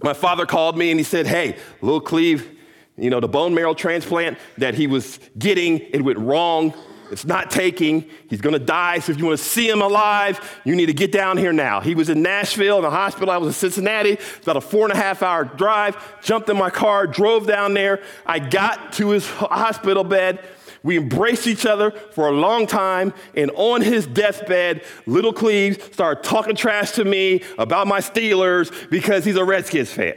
My 0.01 0.13
father 0.13 0.45
called 0.45 0.77
me 0.77 0.91
and 0.91 0.99
he 0.99 1.03
said, 1.03 1.25
Hey, 1.25 1.57
Lil 1.81 2.01
Cleve, 2.01 2.57
you 2.97 3.09
know, 3.09 3.19
the 3.19 3.27
bone 3.27 3.53
marrow 3.53 3.73
transplant 3.73 4.37
that 4.57 4.75
he 4.75 4.87
was 4.87 5.19
getting, 5.37 5.79
it 5.79 6.03
went 6.03 6.19
wrong. 6.19 6.73
It's 7.11 7.25
not 7.25 7.51
taking. 7.51 8.09
He's 8.29 8.41
going 8.41 8.53
to 8.53 8.59
die. 8.59 8.99
So 8.99 9.11
if 9.11 9.17
you 9.17 9.25
want 9.25 9.39
to 9.39 9.43
see 9.43 9.69
him 9.69 9.81
alive, 9.81 10.59
you 10.63 10.75
need 10.75 10.87
to 10.87 10.93
get 10.93 11.11
down 11.11 11.37
here 11.37 11.53
now. 11.53 11.79
He 11.79 11.95
was 11.95 12.09
in 12.09 12.21
Nashville 12.21 12.77
in 12.77 12.83
the 12.83 12.89
hospital. 12.89 13.29
I 13.29 13.37
was 13.37 13.47
in 13.47 13.53
Cincinnati. 13.53 14.11
It's 14.11 14.43
about 14.43 14.57
a 14.57 14.61
four 14.61 14.83
and 14.83 14.93
a 14.93 14.97
half 14.97 15.23
hour 15.23 15.45
drive. 15.45 16.21
Jumped 16.21 16.49
in 16.49 16.57
my 16.57 16.69
car, 16.69 17.07
drove 17.07 17.47
down 17.47 17.73
there. 17.73 18.01
I 18.25 18.39
got 18.39 18.93
to 18.93 19.09
his 19.09 19.27
hospital 19.29 20.03
bed. 20.03 20.43
We 20.83 20.97
embraced 20.97 21.47
each 21.47 21.65
other 21.65 21.91
for 21.91 22.29
a 22.29 22.31
long 22.31 22.67
time, 22.67 23.13
and 23.35 23.51
on 23.55 23.81
his 23.81 24.07
deathbed, 24.07 24.83
little 25.05 25.33
Cleve 25.33 25.89
started 25.91 26.23
talking 26.23 26.55
trash 26.55 26.91
to 26.91 27.03
me 27.03 27.43
about 27.57 27.87
my 27.87 27.99
Steelers 27.99 28.89
because 28.89 29.25
he's 29.25 29.35
a 29.35 29.43
Redskins 29.43 29.91
fan. 29.91 30.15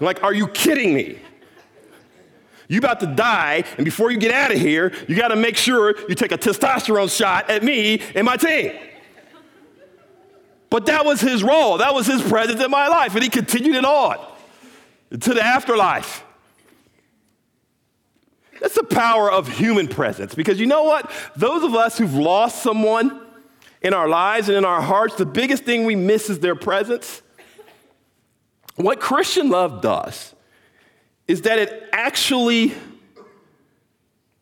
like, 0.00 0.22
are 0.24 0.34
you 0.34 0.48
kidding 0.48 0.94
me? 0.94 1.18
You 2.74 2.80
about 2.80 2.98
to 3.00 3.06
die, 3.06 3.62
and 3.76 3.84
before 3.84 4.10
you 4.10 4.18
get 4.18 4.32
out 4.32 4.50
of 4.50 4.58
here, 4.58 4.92
you 5.06 5.14
got 5.14 5.28
to 5.28 5.36
make 5.36 5.56
sure 5.56 5.94
you 6.08 6.16
take 6.16 6.32
a 6.32 6.36
testosterone 6.36 7.08
shot 7.16 7.48
at 7.48 7.62
me 7.62 8.00
and 8.16 8.26
my 8.26 8.36
team. 8.36 8.72
But 10.70 10.86
that 10.86 11.04
was 11.04 11.20
his 11.20 11.44
role. 11.44 11.78
That 11.78 11.94
was 11.94 12.04
his 12.04 12.20
presence 12.20 12.60
in 12.60 12.72
my 12.72 12.88
life, 12.88 13.14
and 13.14 13.22
he 13.22 13.28
continued 13.28 13.76
it 13.76 13.84
on 13.84 14.18
to 15.10 15.34
the 15.34 15.40
afterlife. 15.40 16.24
That's 18.60 18.74
the 18.74 18.82
power 18.82 19.30
of 19.30 19.46
human 19.46 19.86
presence. 19.86 20.34
Because 20.34 20.58
you 20.58 20.66
know 20.66 20.82
what? 20.82 21.08
Those 21.36 21.62
of 21.62 21.76
us 21.76 21.96
who've 21.96 22.14
lost 22.14 22.60
someone 22.60 23.24
in 23.82 23.94
our 23.94 24.08
lives 24.08 24.48
and 24.48 24.58
in 24.58 24.64
our 24.64 24.82
hearts, 24.82 25.14
the 25.14 25.26
biggest 25.26 25.62
thing 25.62 25.84
we 25.84 25.94
miss 25.94 26.28
is 26.28 26.40
their 26.40 26.56
presence. 26.56 27.22
What 28.74 28.98
Christian 28.98 29.48
love 29.48 29.80
does 29.80 30.33
is 31.26 31.42
that 31.42 31.58
it 31.58 31.88
actually 31.92 32.74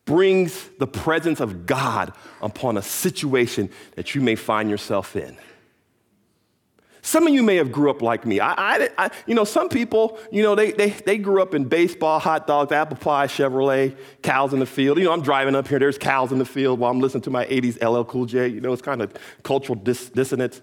brings 0.05 0.69
the 0.79 0.87
presence 0.87 1.39
of 1.39 1.65
God 1.65 2.13
upon 2.41 2.77
a 2.77 2.81
situation 2.81 3.69
that 3.95 4.15
you 4.15 4.21
may 4.21 4.35
find 4.35 4.69
yourself 4.69 5.15
in. 5.15 5.37
Some 7.05 7.27
of 7.27 7.33
you 7.33 7.43
may 7.43 7.57
have 7.57 7.69
grew 7.69 7.89
up 7.89 8.01
like 8.01 8.25
me. 8.25 8.39
I, 8.39 8.53
I, 8.53 8.89
I, 8.97 9.11
you 9.27 9.35
know, 9.35 9.43
some 9.43 9.67
people, 9.67 10.17
you 10.31 10.41
know, 10.41 10.55
they, 10.55 10.71
they, 10.71 10.89
they 10.91 11.17
grew 11.17 11.41
up 11.41 11.53
in 11.53 11.65
baseball, 11.65 12.17
hot 12.17 12.47
dogs, 12.47 12.71
apple 12.71 12.95
pie, 12.95 13.27
Chevrolet, 13.27 13.97
cows 14.21 14.53
in 14.53 14.59
the 14.59 14.65
field. 14.65 14.97
You 14.97 15.03
know, 15.05 15.11
I'm 15.11 15.21
driving 15.21 15.53
up 15.53 15.67
here, 15.67 15.79
there's 15.79 15.97
cows 15.97 16.31
in 16.31 16.39
the 16.39 16.45
field 16.45 16.79
while 16.79 16.91
I'm 16.91 17.01
listening 17.01 17.23
to 17.23 17.29
my 17.29 17.45
80s 17.45 17.81
LL 17.83 18.05
Cool 18.05 18.25
J. 18.25 18.47
You 18.47 18.61
know, 18.61 18.71
it's 18.71 18.81
kind 18.81 19.01
of 19.01 19.13
cultural 19.43 19.77
dis- 19.77 20.09
dissonance. 20.09 20.61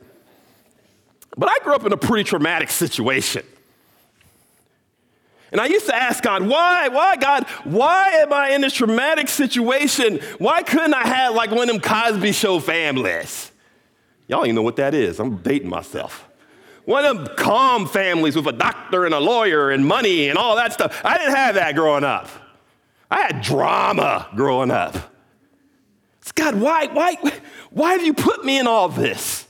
But 1.36 1.50
I 1.50 1.62
grew 1.62 1.74
up 1.74 1.84
in 1.84 1.92
a 1.92 1.96
pretty 1.98 2.24
traumatic 2.24 2.70
situation. 2.70 3.42
And 5.52 5.60
I 5.60 5.66
used 5.66 5.86
to 5.86 5.94
ask 5.94 6.22
God, 6.22 6.46
why, 6.46 6.88
why, 6.88 7.16
God, 7.16 7.44
why 7.64 8.08
am 8.20 8.32
I 8.32 8.50
in 8.50 8.60
this 8.60 8.72
traumatic 8.72 9.28
situation? 9.28 10.20
Why 10.38 10.62
couldn't 10.62 10.94
I 10.94 11.06
have 11.06 11.34
like 11.34 11.50
one 11.50 11.68
of 11.68 11.68
them 11.68 11.80
Cosby 11.80 12.32
Show 12.32 12.60
families? 12.60 13.50
Y'all 14.28 14.44
even 14.44 14.54
know 14.54 14.62
what 14.62 14.76
that 14.76 14.94
is. 14.94 15.18
I'm 15.18 15.38
dating 15.38 15.68
myself. 15.68 16.28
One 16.84 17.04
of 17.04 17.16
them 17.16 17.36
calm 17.36 17.86
families 17.86 18.36
with 18.36 18.46
a 18.46 18.52
doctor 18.52 19.04
and 19.04 19.14
a 19.14 19.20
lawyer 19.20 19.70
and 19.70 19.84
money 19.84 20.28
and 20.28 20.38
all 20.38 20.56
that 20.56 20.72
stuff. 20.72 21.00
I 21.04 21.18
didn't 21.18 21.34
have 21.34 21.56
that 21.56 21.74
growing 21.74 22.04
up. 22.04 22.28
I 23.10 23.22
had 23.22 23.42
drama 23.42 24.28
growing 24.36 24.70
up. 24.70 24.96
It's 26.20 26.32
God, 26.32 26.54
why, 26.54 26.86
why, 26.86 27.16
why 27.70 27.92
have 27.92 28.04
you 28.04 28.14
put 28.14 28.44
me 28.44 28.58
in 28.58 28.66
all 28.66 28.88
this? 28.88 29.48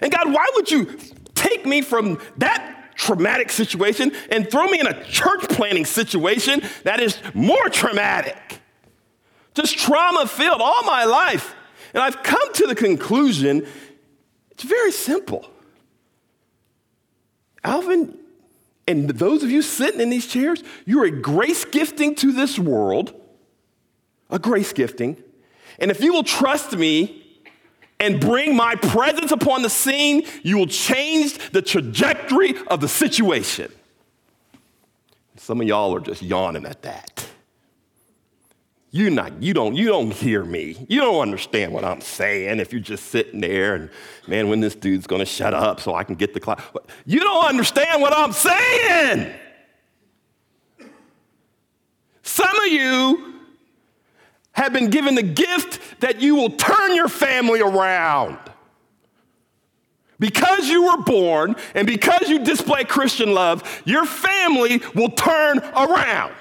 And 0.00 0.10
God, 0.10 0.32
why 0.32 0.46
would 0.54 0.70
you 0.70 0.98
take 1.34 1.66
me 1.66 1.82
from 1.82 2.18
that 2.38 2.73
traumatic 3.04 3.50
situation 3.50 4.12
and 4.30 4.50
throw 4.50 4.66
me 4.66 4.80
in 4.80 4.86
a 4.86 5.04
church 5.04 5.48
planting 5.48 5.84
situation 5.84 6.62
that 6.84 7.00
is 7.00 7.18
more 7.34 7.68
traumatic? 7.68 8.60
Just 9.54 9.78
trauma 9.78 10.26
filled 10.26 10.60
all 10.60 10.82
my 10.84 11.04
life. 11.04 11.54
And 11.92 12.02
I've 12.02 12.22
come 12.22 12.52
to 12.54 12.66
the 12.66 12.74
conclusion 12.74 13.66
it's 14.50 14.62
very 14.62 14.92
simple. 14.92 15.44
Alvin, 17.64 18.16
and 18.86 19.10
those 19.10 19.42
of 19.42 19.50
you 19.50 19.62
sitting 19.62 20.00
in 20.00 20.10
these 20.10 20.26
chairs, 20.26 20.62
you're 20.84 21.06
a 21.06 21.10
grace 21.10 21.64
gifting 21.64 22.14
to 22.16 22.32
this 22.32 22.56
world, 22.56 23.12
a 24.30 24.38
grace 24.38 24.72
gifting. 24.72 25.20
And 25.80 25.90
if 25.90 26.00
you 26.00 26.12
will 26.12 26.22
trust 26.22 26.76
me 26.76 27.23
and 28.04 28.20
bring 28.20 28.54
my 28.54 28.74
presence 28.74 29.32
upon 29.32 29.62
the 29.62 29.70
scene, 29.70 30.26
you 30.42 30.58
will 30.58 30.66
change 30.66 31.38
the 31.50 31.62
trajectory 31.62 32.54
of 32.66 32.80
the 32.80 32.88
situation. 32.88 33.72
Some 35.36 35.60
of 35.60 35.66
y'all 35.66 35.94
are 35.94 36.00
just 36.00 36.22
yawning 36.22 36.66
at 36.66 36.82
that. 36.82 37.26
You 38.90 39.10
not, 39.10 39.42
you 39.42 39.54
don't, 39.54 39.74
you 39.74 39.88
don't 39.88 40.12
hear 40.12 40.44
me. 40.44 40.86
You 40.88 41.00
don't 41.00 41.20
understand 41.20 41.72
what 41.72 41.84
I'm 41.84 42.00
saying 42.00 42.60
if 42.60 42.72
you're 42.72 42.80
just 42.80 43.06
sitting 43.06 43.40
there 43.40 43.74
and 43.74 43.90
man, 44.28 44.48
when 44.48 44.60
this 44.60 44.76
dude's 44.76 45.06
gonna 45.06 45.24
shut 45.24 45.52
up 45.52 45.80
so 45.80 45.94
I 45.94 46.04
can 46.04 46.14
get 46.14 46.34
the 46.34 46.40
class. 46.40 46.62
You 47.04 47.20
don't 47.20 47.46
understand 47.46 48.02
what 48.02 48.12
I'm 48.16 48.32
saying. 48.32 49.34
Some 52.22 52.56
of 52.66 52.66
you 52.68 53.33
have 54.54 54.72
been 54.72 54.90
given 54.90 55.14
the 55.14 55.22
gift 55.22 56.00
that 56.00 56.20
you 56.20 56.34
will 56.34 56.50
turn 56.50 56.94
your 56.94 57.08
family 57.08 57.60
around. 57.60 58.38
Because 60.18 60.68
you 60.68 60.84
were 60.84 61.02
born 61.02 61.56
and 61.74 61.86
because 61.86 62.28
you 62.28 62.38
display 62.44 62.84
Christian 62.84 63.34
love, 63.34 63.82
your 63.84 64.06
family 64.06 64.80
will 64.94 65.10
turn 65.10 65.58
around. 65.58 66.34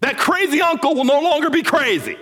That 0.00 0.18
crazy 0.18 0.60
uncle 0.60 0.94
will 0.94 1.04
no 1.04 1.20
longer 1.20 1.48
be 1.48 1.62
crazy. 1.62 2.18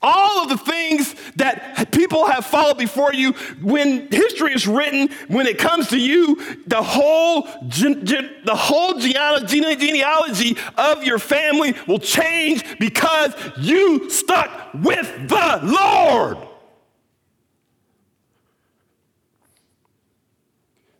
All 0.00 0.42
of 0.44 0.48
the 0.48 0.58
things 0.58 1.14
that 1.36 1.90
people 1.90 2.26
have 2.26 2.46
followed 2.46 2.78
before 2.78 3.12
you, 3.12 3.32
when 3.60 4.06
history 4.12 4.52
is 4.52 4.68
written, 4.68 5.10
when 5.26 5.46
it 5.46 5.58
comes 5.58 5.88
to 5.88 5.98
you, 5.98 6.36
the 6.68 6.82
whole, 6.82 7.42
the 7.42 8.54
whole 8.54 8.94
genealogy 8.98 10.56
of 10.76 11.02
your 11.02 11.18
family 11.18 11.74
will 11.88 11.98
change 11.98 12.78
because 12.78 13.34
you 13.58 14.08
stuck 14.08 14.72
with 14.74 15.28
the 15.28 15.60
Lord. 15.64 16.38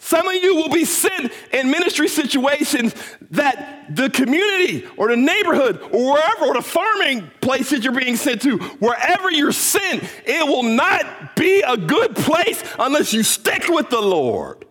Some 0.09 0.27
of 0.27 0.43
you 0.43 0.55
will 0.55 0.71
be 0.71 0.87
sent 0.87 1.31
in 1.53 1.71
ministry 1.71 2.09
situations 2.09 2.95
that 3.31 3.95
the 3.95 4.09
community 4.09 4.87
or 4.97 5.09
the 5.09 5.19
neighborhood 5.19 5.83
or 5.93 6.15
wherever, 6.15 6.47
or 6.47 6.55
the 6.55 6.63
farming 6.63 7.31
place 7.43 7.69
that 7.69 7.85
you're 7.85 7.93
being 7.93 8.17
sent 8.17 8.41
to, 8.41 8.57
wherever 8.57 9.31
you're 9.31 9.53
sent, 9.53 10.03
it 10.25 10.49
will 10.49 10.63
not 10.63 11.37
be 11.37 11.61
a 11.61 11.77
good 11.77 12.17
place 12.17 12.65
unless 12.79 13.13
you 13.13 13.23
stick 13.23 13.69
with 13.69 13.91
the 13.91 14.01
Lord. 14.01 14.65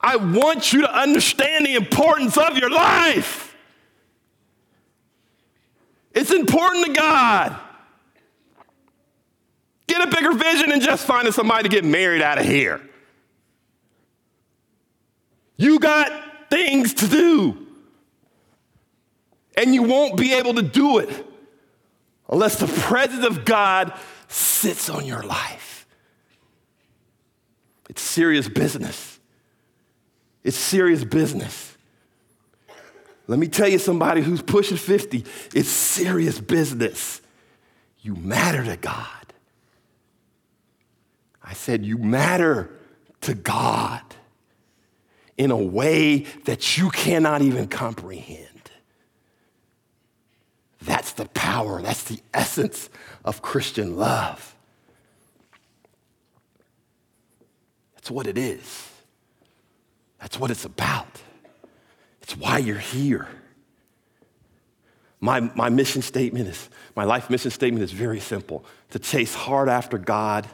I 0.00 0.16
want 0.16 0.72
you 0.72 0.80
to 0.80 0.90
understand 0.90 1.66
the 1.66 1.74
importance 1.74 2.38
of 2.38 2.56
your 2.56 2.70
life. 2.70 3.54
It's 6.14 6.32
important 6.32 6.86
to 6.86 6.92
God. 6.94 7.54
Get 9.86 10.08
a 10.08 10.10
bigger 10.10 10.32
vision 10.32 10.70
than 10.70 10.80
just 10.80 11.06
finding 11.06 11.34
somebody 11.34 11.64
to 11.64 11.68
get 11.68 11.84
married 11.84 12.22
out 12.22 12.38
of 12.38 12.46
here. 12.46 12.80
You 15.58 15.80
got 15.80 16.48
things 16.48 16.94
to 16.94 17.08
do. 17.08 17.66
And 19.56 19.74
you 19.74 19.82
won't 19.82 20.16
be 20.16 20.32
able 20.34 20.54
to 20.54 20.62
do 20.62 20.98
it 20.98 21.26
unless 22.30 22.58
the 22.58 22.68
presence 22.68 23.26
of 23.26 23.44
God 23.44 23.92
sits 24.28 24.88
on 24.88 25.04
your 25.04 25.22
life. 25.22 25.86
It's 27.88 28.00
serious 28.00 28.48
business. 28.48 29.18
It's 30.44 30.56
serious 30.56 31.02
business. 31.02 31.76
Let 33.26 33.38
me 33.38 33.48
tell 33.48 33.68
you, 33.68 33.78
somebody 33.78 34.22
who's 34.22 34.40
pushing 34.40 34.76
50, 34.76 35.24
it's 35.54 35.68
serious 35.68 36.40
business. 36.40 37.20
You 38.00 38.14
matter 38.14 38.64
to 38.64 38.76
God. 38.76 39.06
I 41.42 41.52
said, 41.54 41.84
You 41.84 41.98
matter 41.98 42.70
to 43.22 43.34
God 43.34 44.02
in 45.38 45.52
a 45.52 45.56
way 45.56 46.26
that 46.44 46.76
you 46.76 46.90
cannot 46.90 47.40
even 47.40 47.68
comprehend. 47.68 48.44
That's 50.82 51.12
the 51.12 51.26
power, 51.26 51.80
that's 51.80 52.04
the 52.04 52.20
essence 52.34 52.90
of 53.24 53.40
Christian 53.40 53.96
love. 53.96 54.56
That's 57.94 58.10
what 58.10 58.26
it 58.26 58.36
is. 58.36 58.88
That's 60.20 60.38
what 60.38 60.50
it's 60.50 60.64
about. 60.64 61.20
It's 62.22 62.36
why 62.36 62.58
you're 62.58 62.76
here. 62.78 63.28
My, 65.20 65.40
my 65.40 65.68
mission 65.68 66.02
statement 66.02 66.48
is, 66.48 66.68
my 66.94 67.04
life 67.04 67.30
mission 67.30 67.50
statement 67.50 67.82
is 67.84 67.92
very 67.92 68.20
simple 68.20 68.64
to 68.90 68.98
chase 68.98 69.34
hard 69.34 69.68
after 69.68 69.98
God, 69.98 70.46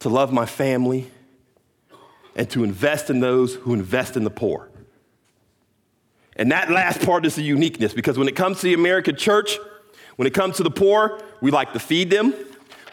to 0.00 0.08
love 0.08 0.32
my 0.32 0.46
family, 0.46 1.10
and 2.36 2.48
to 2.50 2.64
invest 2.64 3.10
in 3.10 3.20
those 3.20 3.54
who 3.54 3.74
invest 3.74 4.16
in 4.16 4.24
the 4.24 4.30
poor. 4.30 4.68
And 6.36 6.50
that 6.52 6.70
last 6.70 7.04
part 7.04 7.26
is 7.26 7.34
the 7.34 7.42
uniqueness 7.42 7.92
because 7.92 8.16
when 8.16 8.28
it 8.28 8.36
comes 8.36 8.58
to 8.58 8.62
the 8.64 8.74
American 8.74 9.16
church, 9.16 9.58
when 10.16 10.26
it 10.26 10.34
comes 10.34 10.56
to 10.56 10.62
the 10.62 10.70
poor, 10.70 11.20
we 11.40 11.50
like 11.50 11.72
to 11.72 11.78
feed 11.78 12.10
them, 12.10 12.34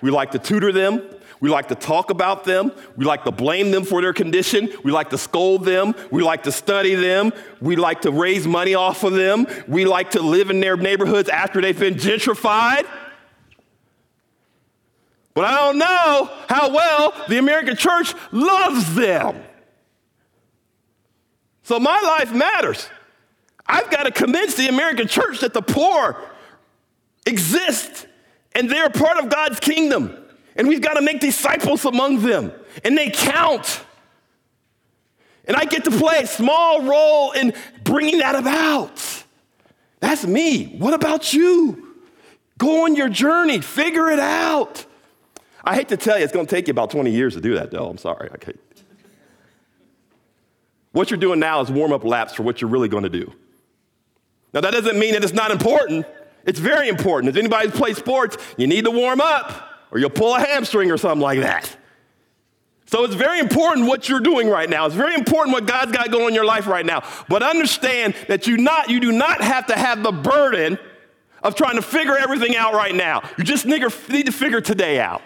we 0.01 0.11
like 0.11 0.31
to 0.31 0.39
tutor 0.39 0.71
them, 0.71 1.01
we 1.39 1.49
like 1.49 1.67
to 1.67 1.75
talk 1.75 2.09
about 2.09 2.43
them. 2.43 2.71
We 2.95 3.05
like 3.05 3.23
to 3.25 3.31
blame 3.31 3.71
them 3.71 3.83
for 3.83 4.01
their 4.01 4.13
condition. 4.13 4.69
We 4.83 4.91
like 4.91 5.09
to 5.11 5.17
scold 5.17 5.65
them. 5.65 5.93
We 6.11 6.23
like 6.23 6.43
to 6.43 6.51
study 6.51 6.95
them. 6.95 7.31
We 7.61 7.75
like 7.75 8.01
to 8.01 8.11
raise 8.11 8.47
money 8.47 8.73
off 8.73 9.03
of 9.03 9.13
them. 9.13 9.45
We 9.67 9.85
like 9.85 10.11
to 10.11 10.21
live 10.21 10.49
in 10.49 10.59
their 10.59 10.77
neighborhoods 10.77 11.29
after 11.29 11.61
they've 11.61 11.79
been 11.79 11.95
gentrified. 11.95 12.87
But 15.37 15.45
I 15.45 15.55
don't 15.57 15.77
know 15.77 16.31
how 16.49 16.73
well 16.73 17.13
the 17.27 17.37
American 17.37 17.77
church 17.77 18.11
loves 18.31 18.95
them. 18.95 19.39
So 21.61 21.79
my 21.79 22.01
life 22.01 22.33
matters. 22.33 22.89
I've 23.63 23.91
got 23.91 24.05
to 24.05 24.11
convince 24.11 24.55
the 24.55 24.67
American 24.67 25.07
church 25.07 25.41
that 25.41 25.53
the 25.53 25.61
poor 25.61 26.19
exist 27.27 28.07
and 28.53 28.67
they're 28.67 28.89
part 28.89 29.19
of 29.19 29.29
God's 29.29 29.59
kingdom. 29.59 30.17
And 30.55 30.67
we've 30.67 30.81
got 30.81 30.95
to 30.95 31.03
make 31.03 31.19
disciples 31.19 31.85
among 31.85 32.21
them, 32.21 32.51
and 32.83 32.97
they 32.97 33.11
count. 33.11 33.85
And 35.45 35.55
I 35.55 35.65
get 35.65 35.83
to 35.83 35.91
play 35.91 36.21
a 36.23 36.25
small 36.25 36.81
role 36.81 37.33
in 37.33 37.53
bringing 37.83 38.17
that 38.17 38.33
about. 38.33 39.23
That's 39.99 40.25
me. 40.25 40.77
What 40.79 40.95
about 40.95 41.31
you? 41.31 41.95
Go 42.57 42.85
on 42.85 42.95
your 42.95 43.09
journey, 43.09 43.61
figure 43.61 44.09
it 44.09 44.19
out. 44.19 44.87
I 45.67 45.75
hate 45.75 45.89
to 45.89 45.97
tell 45.97 46.17
you, 46.17 46.23
it's 46.23 46.31
going 46.31 46.45
to 46.45 46.55
take 46.55 46.69
you 46.69 46.71
about 46.71 46.91
20 46.91 47.11
years 47.11 47.33
to 47.33 47.41
do 47.41 47.55
that, 47.55 47.71
though. 47.71 47.89
I'm 47.89 47.97
sorry. 47.97 48.29
What 50.93 51.11
you're 51.11 51.19
doing 51.19 51.41
now 51.41 51.59
is 51.59 51.69
warm 51.69 51.91
up 51.91 52.05
laps 52.05 52.33
for 52.33 52.43
what 52.43 52.61
you're 52.61 52.69
really 52.69 52.87
going 52.87 53.03
to 53.03 53.09
do. 53.09 53.33
Now, 54.53 54.61
that 54.61 54.71
doesn't 54.71 54.97
mean 54.97 55.11
that 55.11 55.25
it's 55.25 55.33
not 55.33 55.51
important. 55.51 56.05
It's 56.45 56.57
very 56.57 56.87
important. 56.87 57.29
If 57.29 57.35
anybody 57.35 57.69
plays 57.69 57.97
sports, 57.97 58.37
you 58.55 58.65
need 58.65 58.85
to 58.85 58.91
warm 58.91 59.19
up 59.19 59.69
or 59.91 59.99
you'll 59.99 60.09
pull 60.09 60.35
a 60.35 60.39
hamstring 60.39 60.89
or 60.89 60.95
something 60.95 61.19
like 61.19 61.41
that. 61.41 61.75
So 62.85 63.03
it's 63.03 63.15
very 63.15 63.39
important 63.39 63.87
what 63.87 64.07
you're 64.07 64.21
doing 64.21 64.47
right 64.47 64.69
now. 64.69 64.85
It's 64.85 64.95
very 64.95 65.15
important 65.15 65.53
what 65.53 65.67
God's 65.67 65.91
got 65.91 66.09
going 66.09 66.29
in 66.29 66.33
your 66.33 66.45
life 66.45 66.67
right 66.67 66.85
now. 66.85 67.03
But 67.27 67.43
understand 67.43 68.15
that 68.29 68.47
you 68.47 68.55
not 68.55 68.89
you 68.89 69.01
do 69.01 69.11
not 69.11 69.41
have 69.41 69.67
to 69.67 69.75
have 69.75 70.01
the 70.01 70.13
burden 70.13 70.79
of 71.43 71.55
trying 71.55 71.75
to 71.75 71.81
figure 71.81 72.15
everything 72.15 72.55
out 72.55 72.73
right 72.73 72.95
now. 72.95 73.29
You 73.37 73.43
just 73.43 73.65
need 73.65 73.81
to 73.81 74.31
figure 74.31 74.61
today 74.61 75.01
out. 75.01 75.21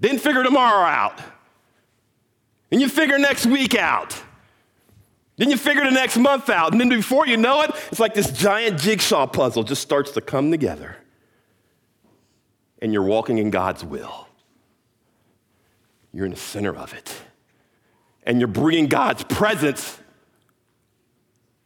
Then 0.00 0.18
figure 0.18 0.42
tomorrow 0.42 0.86
out. 0.86 1.20
And 2.70 2.80
you 2.80 2.88
figure 2.88 3.18
next 3.18 3.46
week 3.46 3.74
out. 3.74 4.20
Then 5.36 5.50
you 5.50 5.56
figure 5.56 5.84
the 5.84 5.90
next 5.90 6.16
month 6.16 6.50
out. 6.50 6.72
And 6.72 6.80
then 6.80 6.88
before 6.88 7.26
you 7.26 7.36
know 7.36 7.62
it, 7.62 7.70
it's 7.90 8.00
like 8.00 8.14
this 8.14 8.30
giant 8.30 8.78
jigsaw 8.80 9.26
puzzle 9.26 9.62
just 9.62 9.82
starts 9.82 10.10
to 10.12 10.20
come 10.20 10.50
together. 10.50 10.96
And 12.82 12.92
you're 12.92 13.04
walking 13.04 13.38
in 13.38 13.50
God's 13.50 13.84
will. 13.84 14.28
You're 16.12 16.24
in 16.24 16.32
the 16.32 16.36
center 16.36 16.76
of 16.76 16.92
it. 16.92 17.14
And 18.24 18.40
you're 18.40 18.48
bringing 18.48 18.88
God's 18.88 19.24
presence 19.24 19.98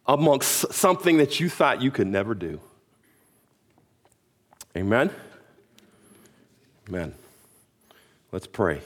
amongst 0.07 0.73
something 0.73 1.17
that 1.17 1.41
you 1.41 1.49
thought 1.49 1.81
you 1.81 1.91
could 1.91 2.07
never 2.07 2.35
do. 2.35 2.61
Amen? 4.77 5.11
Amen. 6.89 7.15
Let's 8.33 8.47
pray. 8.47 8.81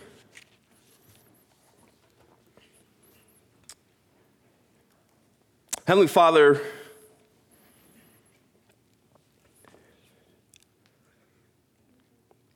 Heavenly 5.86 6.08
Father, 6.08 6.60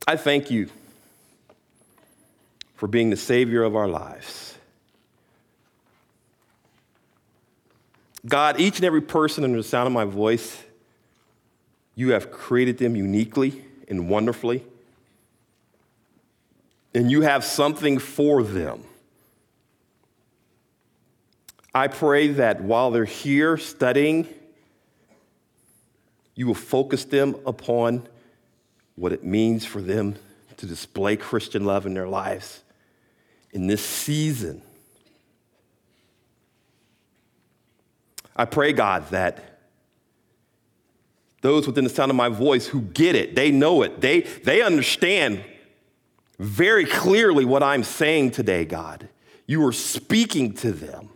I 0.09 0.17
thank 0.17 0.51
you 0.51 0.69
for 2.75 2.89
being 2.89 3.11
the 3.11 3.17
Savior 3.17 3.63
of 3.63 3.77
our 3.77 3.87
lives. 3.87 4.57
God, 8.27 8.59
each 8.59 8.79
and 8.79 8.85
every 8.85 9.01
person 9.01 9.45
under 9.45 9.59
the 9.59 9.63
sound 9.63 9.87
of 9.87 9.93
my 9.93 10.05
voice, 10.05 10.65
you 11.95 12.11
have 12.11 12.33
created 12.33 12.79
them 12.79 12.97
uniquely 12.97 13.65
and 13.87 14.09
wonderfully. 14.09 14.65
And 16.95 17.11
you 17.11 17.21
have 17.23 17.45
something 17.45 17.99
for 17.99 18.43
them. 18.43 18.85
I 21.73 21.87
pray 21.89 22.29
that 22.29 22.61
while 22.61 22.91
they're 22.91 23.05
here 23.05 23.57
studying, 23.57 24.27
you 26.35 26.47
will 26.47 26.55
focus 26.55 27.05
them 27.05 27.37
upon 27.47 28.09
what 28.97 29.13
it 29.13 29.23
means 29.23 29.65
for 29.65 29.81
them 29.81 30.17
to 30.57 30.67
display 30.67 31.17
Christian 31.17 31.65
love 31.65 31.87
in 31.87 31.95
their 31.95 32.09
lives 32.09 32.63
in 33.53 33.67
this 33.67 33.85
season. 33.85 34.63
I 38.37 38.45
pray, 38.45 38.73
God, 38.73 39.09
that 39.11 39.61
those 41.41 41.67
within 41.67 41.85
the 41.85 41.91
sound 41.91 42.11
of 42.11 42.17
my 42.17 42.29
voice 42.29 42.67
who 42.67 42.81
get 42.81 43.15
it, 43.15 43.35
they 43.35 43.51
know 43.51 43.83
it, 43.83 44.01
they, 44.01 44.21
they 44.21 44.63
understand 44.63 45.45
very 46.41 46.87
clearly 46.87 47.45
what 47.45 47.63
I'm 47.63 47.85
saying 47.85 48.31
today, 48.31 48.65
God. 48.65 49.11
You 49.47 49.65
are 49.67 49.73
speaking 49.73 50.55
to 50.55 50.73
them. 50.73 51.11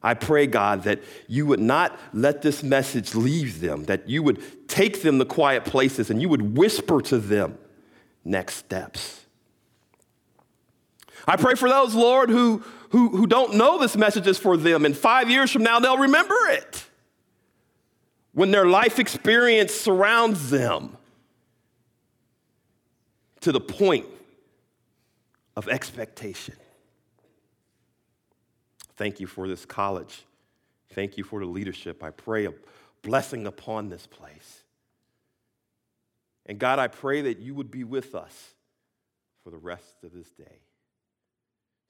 I 0.00 0.14
pray, 0.14 0.46
God, 0.46 0.84
that 0.84 1.02
you 1.26 1.44
would 1.46 1.58
not 1.58 1.98
let 2.12 2.40
this 2.40 2.62
message 2.62 3.16
leave 3.16 3.60
them, 3.60 3.84
that 3.86 4.08
you 4.08 4.22
would 4.22 4.68
take 4.68 5.02
them 5.02 5.18
to 5.18 5.24
quiet 5.24 5.64
places 5.64 6.08
and 6.08 6.22
you 6.22 6.28
would 6.28 6.56
whisper 6.56 7.02
to 7.02 7.18
them 7.18 7.58
next 8.24 8.54
steps. 8.54 9.26
I 11.26 11.36
pray 11.36 11.56
for 11.56 11.68
those, 11.68 11.94
Lord, 11.96 12.30
who, 12.30 12.62
who, 12.90 13.08
who 13.08 13.26
don't 13.26 13.54
know 13.54 13.76
this 13.76 13.96
message 13.96 14.28
is 14.28 14.38
for 14.38 14.56
them, 14.56 14.84
and 14.84 14.96
five 14.96 15.28
years 15.28 15.50
from 15.50 15.64
now, 15.64 15.80
they'll 15.80 15.98
remember 15.98 16.36
it 16.50 16.84
when 18.32 18.52
their 18.52 18.66
life 18.66 19.00
experience 19.00 19.74
surrounds 19.74 20.50
them 20.50 20.96
to 23.40 23.50
the 23.50 23.60
point 23.60 24.06
of 25.60 25.68
expectation. 25.68 26.56
Thank 28.96 29.20
you 29.20 29.26
for 29.26 29.46
this 29.46 29.66
college. 29.66 30.24
Thank 30.94 31.18
you 31.18 31.24
for 31.24 31.38
the 31.38 31.44
leadership. 31.44 32.02
I 32.02 32.12
pray 32.12 32.46
a 32.46 32.54
blessing 33.02 33.46
upon 33.46 33.90
this 33.90 34.06
place. 34.06 34.64
And 36.46 36.58
God, 36.58 36.78
I 36.78 36.88
pray 36.88 37.20
that 37.20 37.40
you 37.40 37.54
would 37.54 37.70
be 37.70 37.84
with 37.84 38.14
us 38.14 38.54
for 39.44 39.50
the 39.50 39.58
rest 39.58 40.02
of 40.02 40.14
this 40.14 40.30
day. 40.30 40.60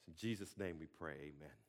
In 0.09 0.15
Jesus' 0.17 0.59
name 0.59 0.75
we 0.81 0.87
pray, 0.87 1.15
amen. 1.15 1.60